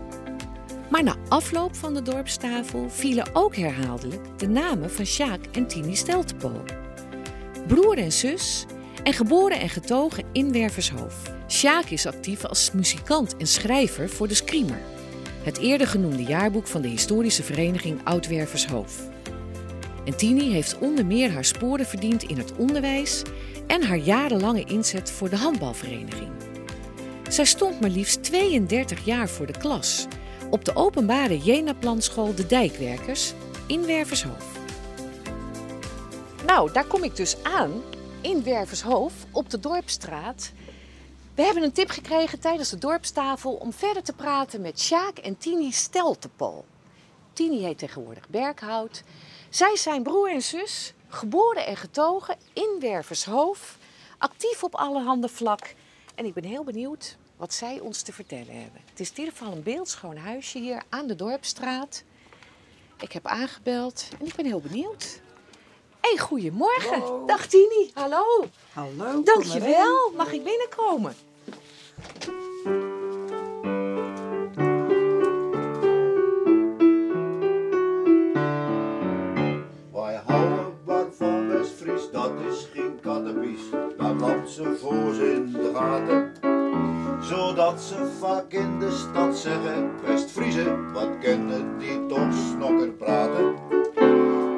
[0.91, 5.97] Maar na afloop van de dorpstafel vielen ook herhaaldelijk de namen van Sjaak en Tini
[5.97, 6.63] Steltepol.
[7.67, 8.67] Broer en zus
[9.03, 11.23] en geboren en getogen in Wervershoof.
[11.49, 14.81] Sjaak is actief als muzikant en schrijver voor de Screamer
[15.49, 19.09] het eerder genoemde jaarboek van de historische vereniging Oud-Wervershoof.
[20.05, 23.23] En Tini heeft onder meer haar sporen verdiend in het onderwijs
[23.67, 26.31] en haar jarenlange inzet voor de handbalvereniging.
[27.29, 30.07] Zij stond maar liefst 32 jaar voor de klas
[30.51, 33.33] op de openbare Jena-planschool De Dijkwerkers
[33.67, 34.59] in Wervershoof.
[36.47, 37.73] Nou, daar kom ik dus aan
[38.21, 40.53] in Wervershoof op de Dorpstraat
[41.39, 45.39] we hebben een tip gekregen tijdens de dorpstafel om verder te praten met Sjaak en
[45.39, 46.65] Tini Steltepol.
[47.33, 49.03] Tini heet tegenwoordig Berghout.
[49.49, 53.79] Zij zijn broer en zus, geboren en getogen in Wervershoof,
[54.19, 55.75] actief op allerhande vlak.
[56.15, 58.81] En ik ben heel benieuwd wat zij ons te vertellen hebben.
[58.91, 62.03] Het is in ieder geval een beeldschoon huisje hier aan de Dorpstraat.
[63.01, 65.21] Ik heb aangebeld en ik ben heel benieuwd.
[66.01, 67.01] Hey, goedemorgen.
[67.01, 67.27] Hallo.
[67.27, 67.91] Dag Tini.
[67.95, 68.25] Hallo.
[68.73, 69.23] Hallo.
[69.23, 70.13] Dankjewel.
[70.17, 71.15] Mag ik binnenkomen?
[79.93, 83.61] Wij houden wat van West-Fries, dat is geen kattenbies.
[83.99, 86.33] Daar loopt ze voor ze in de gaten.
[87.21, 93.55] Zodat ze vaak in de stad zeggen, West-Friezen, wat kennen die toch snokker praten.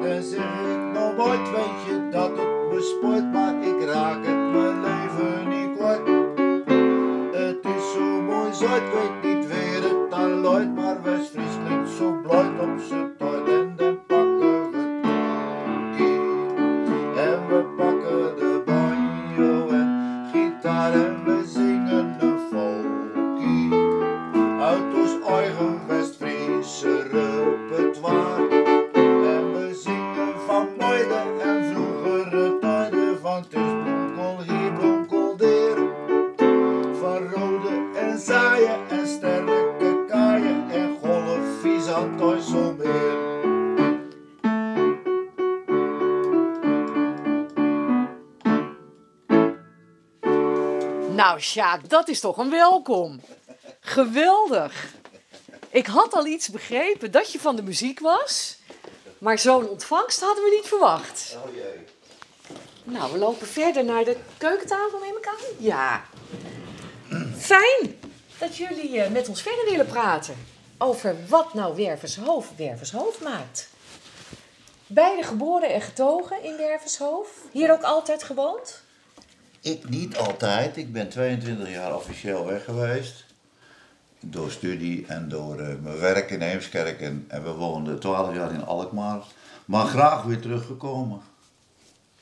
[0.03, 4.25] Dan zeg ik, nou nooit weet je dat het me spoort, maar ik raak
[8.59, 13.10] ik weet niet weer het dan looit, maar West-Fries klinkt zo blooit op z'n
[51.51, 53.21] Sjaak, dat is toch een welkom.
[53.81, 54.95] Geweldig.
[55.71, 58.57] Ik had al iets begrepen dat je van de muziek was.
[59.19, 61.37] Maar zo'n ontvangst hadden we niet verwacht.
[61.45, 61.85] Oh jee.
[62.85, 65.65] Nou, we lopen verder naar de keukentafel, neem ik aan.
[65.65, 66.05] Ja.
[67.39, 68.01] Fijn
[68.39, 70.47] dat jullie eh, met ons verder willen praten.
[70.79, 73.69] Over wat nou Wervershoofd Wervershoofd maakt.
[74.87, 77.33] Beide geboren en getogen in Wervershoofd.
[77.53, 78.83] Hier ook altijd gewoond?
[79.61, 80.77] Ik niet altijd.
[80.77, 83.25] Ik ben 22 jaar officieel weg geweest.
[84.21, 87.01] Door studie en door eh, mijn werk in Heemskerk.
[87.01, 89.23] En, en we woonden 12 jaar in Alkmaar.
[89.65, 91.21] Maar graag weer teruggekomen.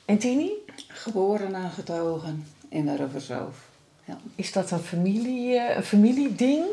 [0.05, 0.51] En Tini?
[0.87, 3.59] Geboren en getogen in Wervershoofd.
[4.05, 4.17] Ja.
[4.35, 6.65] Is dat een, familie, eh, een familieding?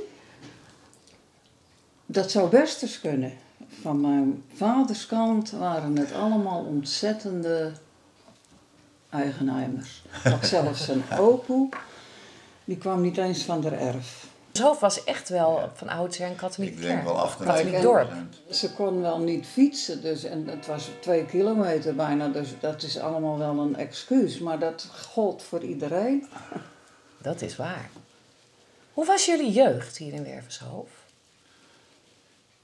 [2.06, 3.32] Dat zou best eens kunnen.
[3.80, 7.72] Van mijn vaders kant waren het allemaal ontzettende
[9.22, 10.02] eigenheimers.
[10.24, 11.68] Ik had zelfs een opoe,
[12.64, 14.26] die kwam niet eens van der erf.
[14.52, 17.04] Zo was echt wel van oudsher een katholiek Ik denk kerk.
[17.04, 17.56] wel afgeleid.
[17.64, 18.12] Katholiek dorp.
[18.50, 22.98] Ze kon wel niet fietsen, dus, en het was twee kilometer bijna, dus dat is
[22.98, 24.38] allemaal wel een excuus.
[24.38, 26.26] Maar dat gold voor iedereen.
[27.18, 27.90] Dat is waar.
[28.92, 30.92] Hoe was jullie jeugd hier in Wervershoofd?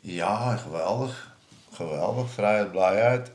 [0.00, 1.34] Ja, geweldig.
[1.72, 2.30] Geweldig.
[2.30, 3.30] Vrijheid, blijheid.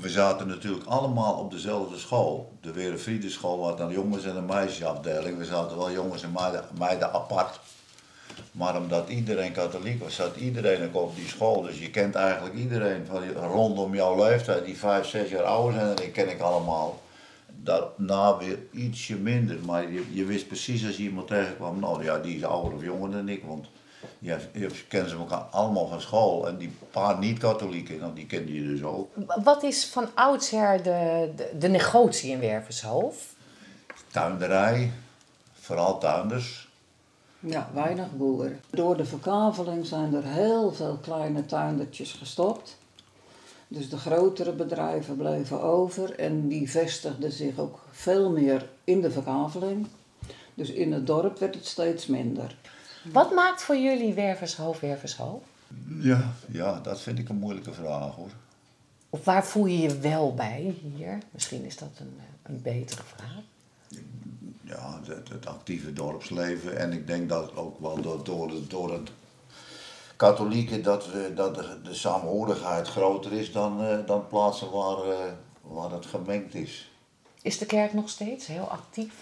[0.00, 2.52] We zaten natuurlijk allemaal op dezelfde school.
[2.60, 5.38] De Werenfriedenschool had een jongens- en een meisjesafdeling.
[5.38, 6.34] We zaten wel jongens en
[6.78, 7.60] meiden, apart.
[8.52, 11.62] Maar omdat iedereen katholiek was, zat iedereen ook op die school.
[11.62, 15.96] Dus je kent eigenlijk iedereen van rondom jouw leeftijd, die vijf, zes jaar ouder zijn.
[15.96, 17.02] Die ken ik allemaal.
[17.62, 19.58] Daarna weer ietsje minder.
[19.64, 22.82] Maar je, je wist precies als je iemand tegenkwam, nou ja, die is ouder of
[22.82, 23.44] jonger dan ik.
[23.44, 23.66] Want
[24.18, 26.48] je, je kennen ze elkaar allemaal van school.
[26.48, 29.10] En die paar niet-katholieken, nou, die kende je dus ook.
[29.44, 33.34] Wat is van oudsher de, de, de negotie in Wervershoofd?
[34.10, 34.92] Tuinderij,
[35.52, 36.68] vooral tuinders.
[37.40, 38.60] Ja, weinig boeren.
[38.70, 42.76] Door de verkaveling zijn er heel veel kleine tuindertjes gestopt.
[43.68, 49.10] Dus de grotere bedrijven bleven over en die vestigden zich ook veel meer in de
[49.10, 49.86] verkaveling.
[50.54, 52.56] Dus in het dorp werd het steeds minder.
[53.12, 55.44] Wat maakt voor jullie Wervershoofd Wervershoofd?
[56.00, 58.30] Ja, ja, dat vind ik een moeilijke vraag hoor.
[59.10, 61.18] Of waar voel je je wel bij hier?
[61.30, 63.40] Misschien is dat een, eh, een betere vraag.
[64.62, 66.78] Ja, het, het actieve dorpsleven.
[66.78, 69.10] En ik denk dat ook wel door, door, het- door het
[70.16, 75.32] katholieke dat, we, dat de, de saamhorigheid groter is dan, eh, dan plaatsen waar, eh,
[75.62, 76.90] waar het gemengd is.
[77.42, 79.14] Is de kerk nog steeds heel actief?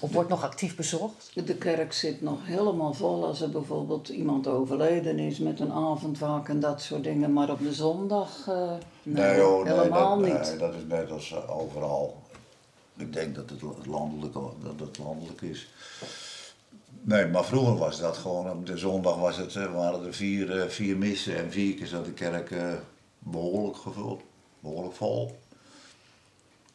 [0.00, 1.30] Of wordt nog actief bezocht?
[1.46, 6.48] De kerk zit nog helemaal vol als er bijvoorbeeld iemand overleden is met een avondwaak
[6.48, 7.32] en dat soort dingen.
[7.32, 8.72] Maar op de zondag, eh,
[9.02, 10.48] nee, helemaal dat, niet.
[10.48, 12.22] nee, dat is net als eh, overal.
[12.96, 15.68] Ik denk dat het landelijk, dat het landelijk is.
[17.02, 20.70] Nee, maar vroeger was dat gewoon, op de zondag was het, eh, waren er vier,
[20.70, 22.72] vier missen en vier keer zat de kerk eh,
[23.18, 24.22] behoorlijk gevuld,
[24.60, 25.38] behoorlijk vol.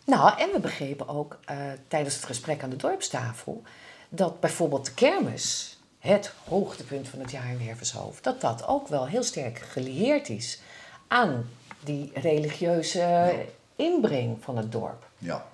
[0.06, 3.62] Nou, en we begrepen ook eh, tijdens het gesprek aan de dorpstafel
[4.10, 9.08] dat bijvoorbeeld de kermis, het hoogtepunt van het jaar in Wervershoofd, dat dat ook wel
[9.08, 10.62] heel sterk gelieerd is
[11.08, 11.49] aan
[11.80, 13.36] die religieuze
[13.76, 15.08] inbreng van het dorp.
[15.18, 15.45] Ja,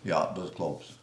[0.00, 0.98] ja dat klopt.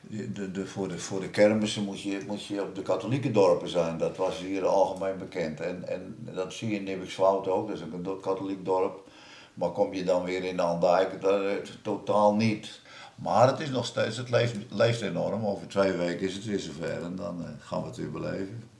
[0.00, 3.68] De, de, voor, de, voor de kermissen moet je, moet je op de katholieke dorpen
[3.68, 3.98] zijn.
[3.98, 5.60] Dat was hier algemeen bekend.
[5.60, 9.08] En, en dat zie je in Nibbikswoud ook, dat is ook een katholiek dorp.
[9.54, 11.40] Maar kom je dan weer in de Andijk, eh,
[11.82, 12.80] totaal niet.
[13.14, 15.46] Maar het is nog steeds, het leeft, leeft enorm.
[15.46, 18.70] Over twee weken is het weer zover en dan eh, gaan we het weer beleven.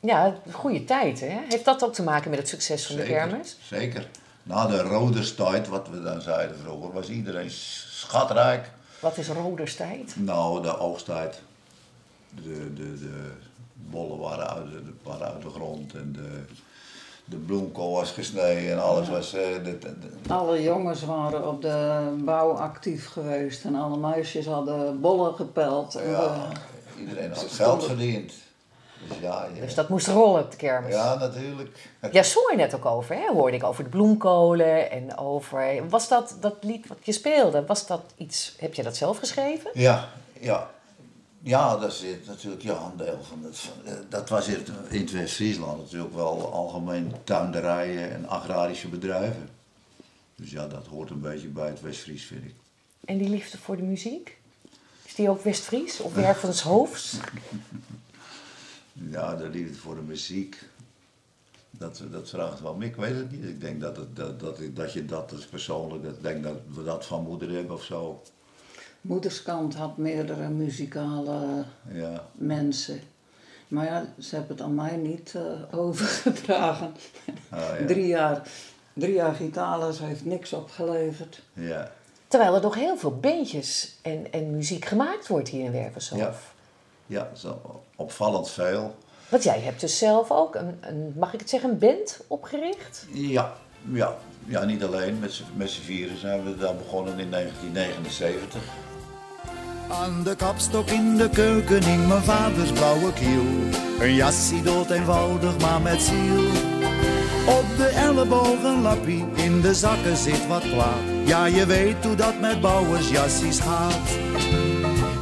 [0.00, 1.38] Ja, goede tijd, hè?
[1.48, 3.56] Heeft dat ook te maken met het succes van de kermis?
[3.62, 4.08] Zeker.
[4.42, 8.70] Na de roderstijd, wat we dan zeiden vroeger, was iedereen schatrijk.
[9.00, 10.14] Wat is roderstijd?
[10.16, 11.40] Nou, de oogsttijd.
[12.30, 13.32] De, de, de
[13.74, 16.44] bollen waren uit, de, waren uit de grond en de,
[17.28, 19.34] de bloemkool was gesneden en alles was...
[19.34, 19.42] eh,
[20.28, 25.94] Alle jongens waren op de bouw actief geweest en alle meisjes hadden bollen gepeld.
[25.94, 26.48] En ja,
[26.98, 28.32] iedereen had geld verdiend.
[29.08, 30.94] Dus ja, je- Dus dat moest rollen op de kermis.
[30.94, 31.90] ja, natuurlijk.
[32.12, 33.26] Jij zong er net ook over, hè?
[33.32, 35.88] hoorde ik over de bloemkolen en over...
[35.88, 38.54] Was dat, dat lied wat je speelde, was dat iets...
[38.58, 39.70] Heb je dat zelf geschreven?
[39.74, 40.08] Ja,
[40.40, 40.70] ja.
[41.42, 43.58] Ja, dat zit natuurlijk ja, een deel van het.
[43.58, 49.48] van- eh, Dat was in in het West-Friesland natuurlijk wel algemeen tuinderijen en agrarische bedrijven.
[50.34, 52.54] Dus ja, dat hoort een beetje bij het West-Fries, vind ik.
[53.04, 54.36] En die liefde voor de muziek?
[55.04, 57.16] Is die ook West-Fries of Wervenshoofds?
[59.10, 60.58] Ja, de liefde voor de muziek.
[61.70, 62.82] Dat, dat vraagt wel.
[62.82, 63.44] Ik weet het niet.
[63.44, 66.56] Ik denk dat, het, dat, dat, dat je dat als persoonlijk, dat, ik denk dat
[66.74, 68.22] we dat van moeder hebben of zo.
[69.08, 72.24] Moederskant had meerdere muzikale Ja.
[72.32, 73.00] mensen.
[73.68, 75.42] Maar ja, ze hebben het aan mij niet eh,
[75.80, 76.94] overgedragen.
[77.52, 77.86] Oh, ja.
[77.86, 78.42] drie, jaar,
[78.92, 81.42] drie jaar gitaarles heeft niks opgeleverd.
[81.52, 81.90] Ja.
[82.28, 86.22] Terwijl er nog heel veel bandjes en, en muziek gemaakt wordt hier in Wervershoofd.
[86.22, 86.32] Ja.
[87.06, 88.94] Ja, zo opvallend veel.
[89.28, 93.06] Want jij hebt dus zelf ook een, een, mag ik het zeggen, een band opgericht?
[93.12, 93.52] Ja,
[93.92, 94.16] ja.
[94.46, 95.18] ja niet alleen.
[95.18, 98.62] Met z'n- Met z'n vieren zijn we daar begonnen in 1979.
[99.90, 103.44] Aan de kapstok in de keuken hing mijn vaders blauwe kiel.
[104.00, 106.44] Een jassie dood eenvoudig, maar met ziel.
[107.46, 111.02] Op de elleboog een lappie, in de zakken zit wat kwaad.
[111.24, 114.08] Ja, je weet hoe dat met bouwersjassies gaat.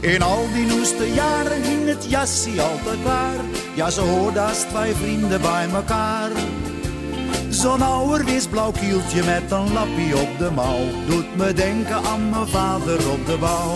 [0.01, 3.41] In al die noeste jaren hing het jassie altijd klaar.
[3.75, 6.31] Ja, ze hoorde als twee vrienden bij mekaar.
[7.49, 12.47] Zo'n ouderwets blauw kieltje met een lappie op de mouw Doet me denken aan mijn
[12.47, 13.75] vader op de bouw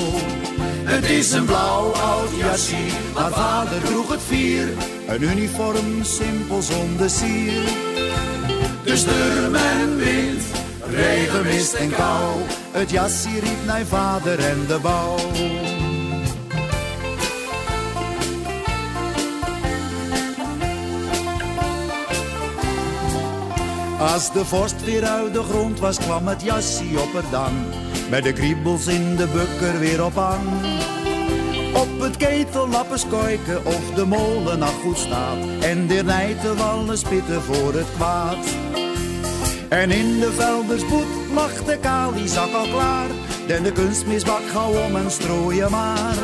[0.90, 4.68] Het is een blauw oud jassie, maar vader droeg het vier
[5.08, 7.62] Een uniform simpel zonder sier
[8.84, 10.42] De storm en wind,
[10.90, 15.16] regen, mist en kou Het jassie riep naar vader en de bouw
[24.00, 27.52] Als de vorst weer uit de grond was, kwam het jassie op er dan.
[28.10, 30.79] Met de kriebels in de bukker weer op aan.
[31.72, 35.36] Op het ketellappen skuiken of de molen nog goed staat.
[35.60, 38.46] En de nijten wallen spitten voor het kwaad.
[39.68, 43.08] En in de veldersboet lag de kaliezak al klaar.
[43.46, 46.18] Den de kunstmisbak gauw om en strooien maar.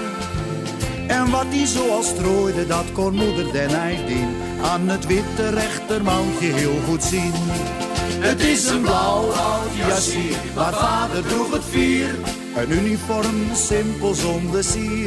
[1.06, 4.28] En wat die zoal strooide, dat kon moeder den Eidin
[4.62, 7.32] aan het witte rechtermouwtje heel goed zien.
[8.18, 12.14] Het is een blauw oud jassie, maar vader droeg het vier.
[12.56, 15.05] Een uniform, simpel zonder sier.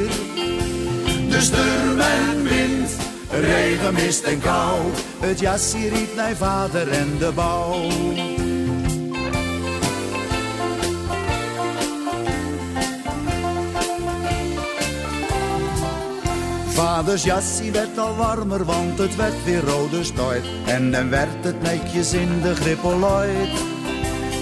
[1.29, 2.91] De storm en wind,
[3.31, 4.79] regen, mist en kou.
[5.19, 7.89] Het jassie riep naar vader en de bouw.
[16.67, 20.45] Vaders jassie werd al warmer, want het werd weer rode stoit.
[20.65, 23.49] En dan werd het netjes in de grippelooid.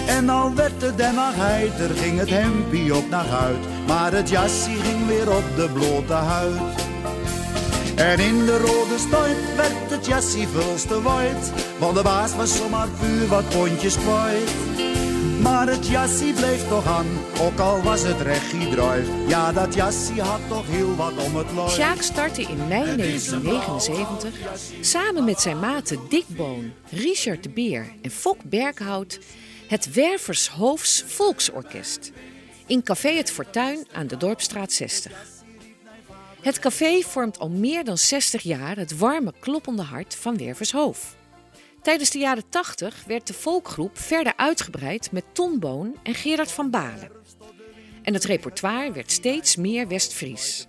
[0.07, 3.76] En al werd het den nog heiter, ging het hempie op naar huid.
[3.87, 6.85] Maar het jassie ging weer op de blote huid.
[7.95, 11.51] En in de rode stoit werd het jassie vulste white.
[11.79, 14.51] Want de baas was zomaar puur wat pondjes kwijt.
[15.41, 17.05] Maar het jassie bleef toch aan,
[17.41, 18.17] ook al was het
[18.71, 19.07] druif.
[19.27, 21.69] Ja, dat jassie had toch heel wat om het looi.
[21.69, 24.33] Sjaak startte in mei 1979
[24.81, 29.19] samen met zijn maten Dick Boon, Richard de Beer en Fok Berghout
[29.67, 32.11] het Wervershoofs Volksorkest
[32.67, 35.25] in Café Het Fortuin aan de Dorpstraat 60.
[36.41, 41.15] Het café vormt al meer dan 60 jaar het warme kloppende hart van Wervershoof.
[41.81, 46.69] Tijdens de jaren 80 werd de volkgroep verder uitgebreid met Ton Boon en Gerard van
[46.69, 47.11] Balen.
[48.03, 50.67] En het repertoire werd steeds meer West-Fries.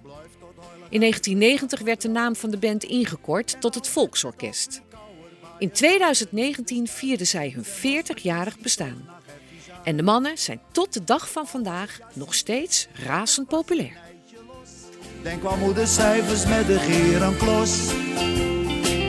[0.91, 4.83] In 1990 werd de naam van de band ingekort tot het Volksorkest.
[5.59, 9.18] In 2019 vierden zij hun 40-jarig bestaan.
[9.89, 13.97] En de mannen zijn tot de dag van vandaag nog steeds razend populair.
[15.23, 17.91] Dan kwam moeder cijfers met de geer aan klos.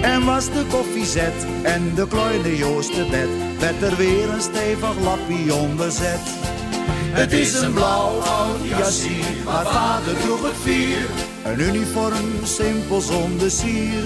[0.01, 4.41] En was de koffie zet en de kleine Joost te bed, werd er weer een
[4.41, 6.21] stevig lappie onderzet.
[7.11, 11.05] Het is een blauw oud jassie, maar vader droeg het vier.
[11.43, 14.05] Een uniform, simpel zonder sier.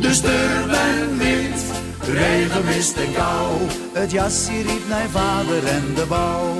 [0.00, 1.62] De storm en wind,
[2.02, 3.46] regen, mist en kou.
[3.92, 6.54] Het jassie riep naar vader en de bouw.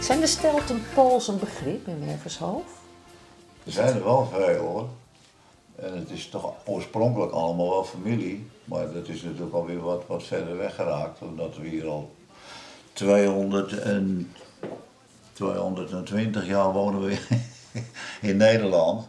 [0.00, 2.64] Zijn de Stelten Pools een begrip in Wervershoof?
[3.64, 4.88] Er zijn er wel veel hoor.
[5.76, 8.50] En het is toch oorspronkelijk allemaal wel familie.
[8.64, 11.20] Maar dat is natuurlijk alweer wat, wat verder weggeraakt.
[11.22, 12.14] Omdat we hier al
[12.92, 14.32] 200 en
[15.32, 17.40] 220 jaar wonen we
[18.28, 19.08] in Nederland.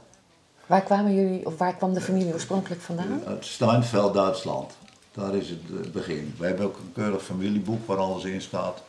[0.73, 3.23] Waar kwamen jullie, of waar kwam de familie oorspronkelijk vandaan?
[3.27, 4.71] Uit Steinfeld, Duitsland.
[5.11, 6.35] Daar is het eh, begin.
[6.37, 8.83] We hebben ook een keurig familieboek waar alles in staat.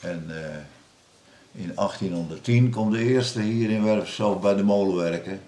[0.00, 5.40] En eh, in 1810 komt de eerste hier in Werfshoofd bij de molen werken.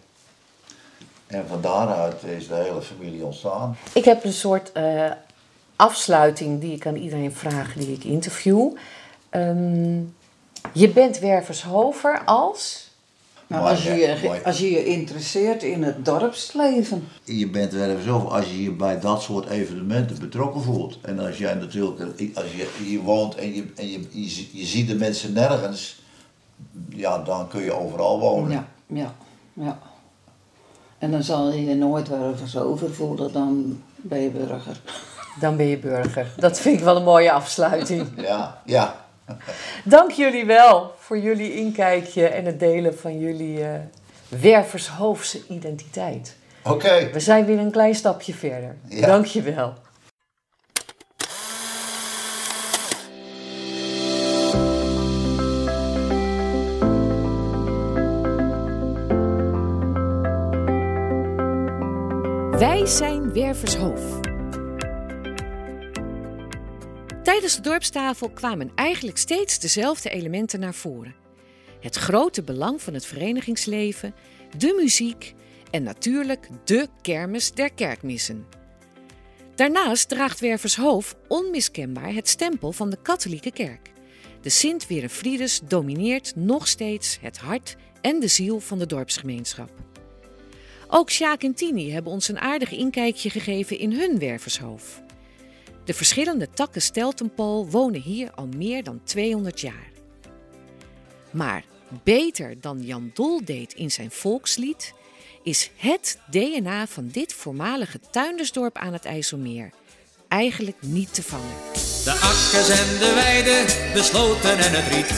[1.27, 3.77] En van daaruit is de hele familie ontstaan.
[3.93, 5.11] Ik heb een soort eh,
[5.77, 8.71] afsluiting die ik aan iedereen vraag die ik interview.
[9.29, 10.01] Ehm,
[10.73, 12.91] je bent Wervershover als?
[13.53, 17.09] Nou, als, je, je, als je je interesseert in het dorpsleven.
[17.25, 20.99] Je bent er even zelf als je je bij dat soort evenementen betrokken voelt.
[21.03, 22.01] En als jij natuurlijk,
[22.35, 24.09] als je hier woont en je, en je,
[24.53, 26.03] je, ziet de mensen nergens,
[26.89, 28.51] ja, dan kun je overal wonen.
[28.51, 29.15] Ja, ja,
[29.53, 29.79] ja.
[30.99, 34.81] En dan zal je je nooit ergens over voelen, dan ben je burger.
[35.41, 36.27] Dan ben je burger.
[36.37, 38.09] Dat vind ik wel een mooie afsluiting.
[38.17, 39.02] Ja, ja.
[39.85, 43.69] Dank jullie wel voor jullie inkijkje en het delen van jullie uh,
[44.29, 46.37] Wervershoofdse identiteit.
[46.65, 47.11] Oké.
[47.13, 48.77] We zijn weer een klein stapje verder.
[48.89, 49.07] Ja.
[49.07, 49.75] Dank je wel.
[62.59, 64.22] Wij zijn Wervershoof.
[67.33, 71.15] Tijdens de dorpstafel kwamen eigenlijk steeds dezelfde elementen naar voren.
[71.81, 74.15] Het grote belang van het verenigingsleven,
[74.57, 75.35] de muziek
[75.71, 78.47] en natuurlijk de kermis der kerkmissen.
[79.55, 83.91] Daarnaast draagt Wervershoof onmiskenbaar het stempel van de katholieke kerk.
[84.41, 89.71] De Sint Werenfridus domineert nog steeds het hart en de ziel van de dorpsgemeenschap.
[90.89, 95.03] Ook Sjaak en Tini hebben ons een aardig inkijkje gegeven in hun Wervershoof.
[95.85, 99.91] De verschillende takken Steltenpool wonen hier al meer dan 200 jaar.
[101.31, 101.65] Maar
[102.05, 104.95] beter dan Jan Dol deed in zijn volkslied,
[105.43, 109.73] is het DNA van dit voormalige tuindersdorp aan het IJsselmeer
[110.29, 111.57] eigenlijk niet te vangen.
[112.05, 115.09] De akkers en de weiden, de sloten en het riet.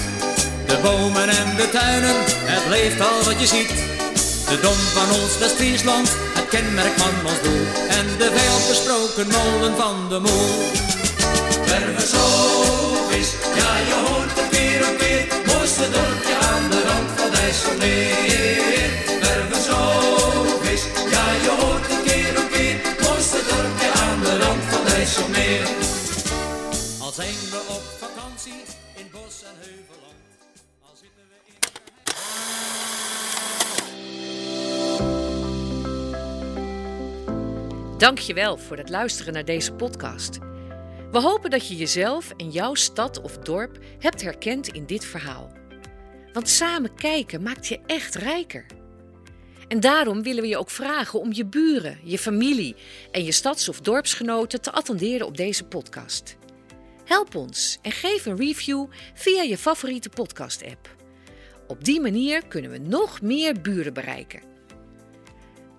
[0.67, 3.69] De bomen en de tuinen, het leeft al wat je ziet.
[4.49, 6.17] De dom van ons West-Friesland
[6.55, 7.67] kenmerk van ons doel.
[7.99, 10.53] En de veel besproken molen van de moel.
[11.71, 13.29] Wervershoofd is,
[13.61, 15.25] ja je hoort het keer op keer.
[15.47, 18.91] Mooiste dorpje aan de rand van IJsselmeer.
[19.27, 20.83] Wervershoofd is,
[21.15, 22.77] ja je hoort het keer op keer.
[23.05, 25.67] Mooiste dorpje aan de rand van IJsselmeer.
[27.05, 28.61] Al zijn we op vakantie
[29.01, 30.23] in bos en heuvelland.
[30.87, 31.59] Al zitten we in...
[37.99, 40.39] Dankjewel voor het luisteren naar deze podcast.
[41.11, 45.53] We hopen dat je jezelf en jouw stad of dorp hebt herkend in dit verhaal.
[46.33, 48.67] Want samen kijken maakt je echt rijker.
[49.69, 52.77] En daarom willen we je ook vragen om je buren, je familie
[53.11, 56.37] en je stads- of dorpsgenoten te attenderen op deze podcast.
[57.05, 60.97] Help ons en geef een review via je favoriete podcast-app.
[61.67, 64.54] Op die manier kunnen we nog meer buren bereiken.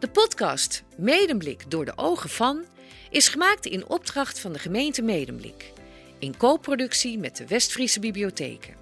[0.05, 2.65] De podcast Medemblik door de ogen van
[3.09, 5.71] is gemaakt in opdracht van de gemeente Medemblik,
[6.19, 8.75] in co-productie met de Westfriese Bibliotheken.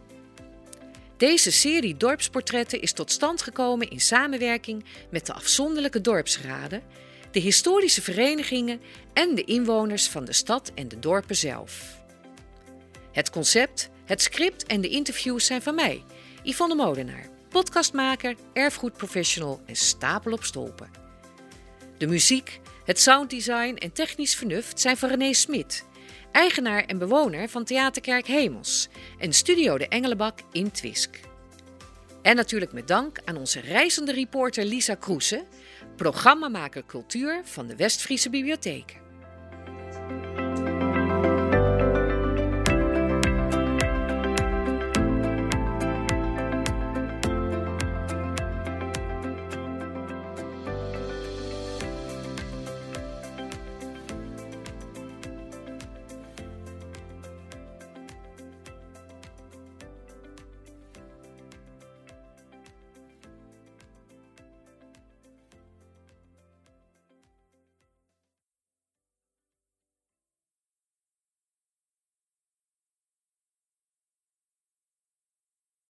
[1.17, 6.83] Deze serie dorpsportretten is tot stand gekomen in samenwerking met de afzonderlijke dorpsraden,
[7.31, 8.81] de historische verenigingen
[9.13, 11.97] en de inwoners van de stad en de dorpen zelf.
[13.11, 16.03] Het concept, het script en de interviews zijn van mij,
[16.43, 21.02] Yvonne Modenaar, podcastmaker, erfgoedprofessional en stapel op stolpen.
[21.97, 25.85] De muziek, het sounddesign en technisch vernuft zijn van René Smit,
[26.31, 28.87] eigenaar en bewoner van Theaterkerk Hemels
[29.19, 31.19] en Studio de Engelenbak in Twisk.
[32.21, 35.45] En natuurlijk met dank aan onze reizende reporter Lisa Kroese,
[35.95, 39.01] programmamaker cultuur van de Westfriese Bibliotheken.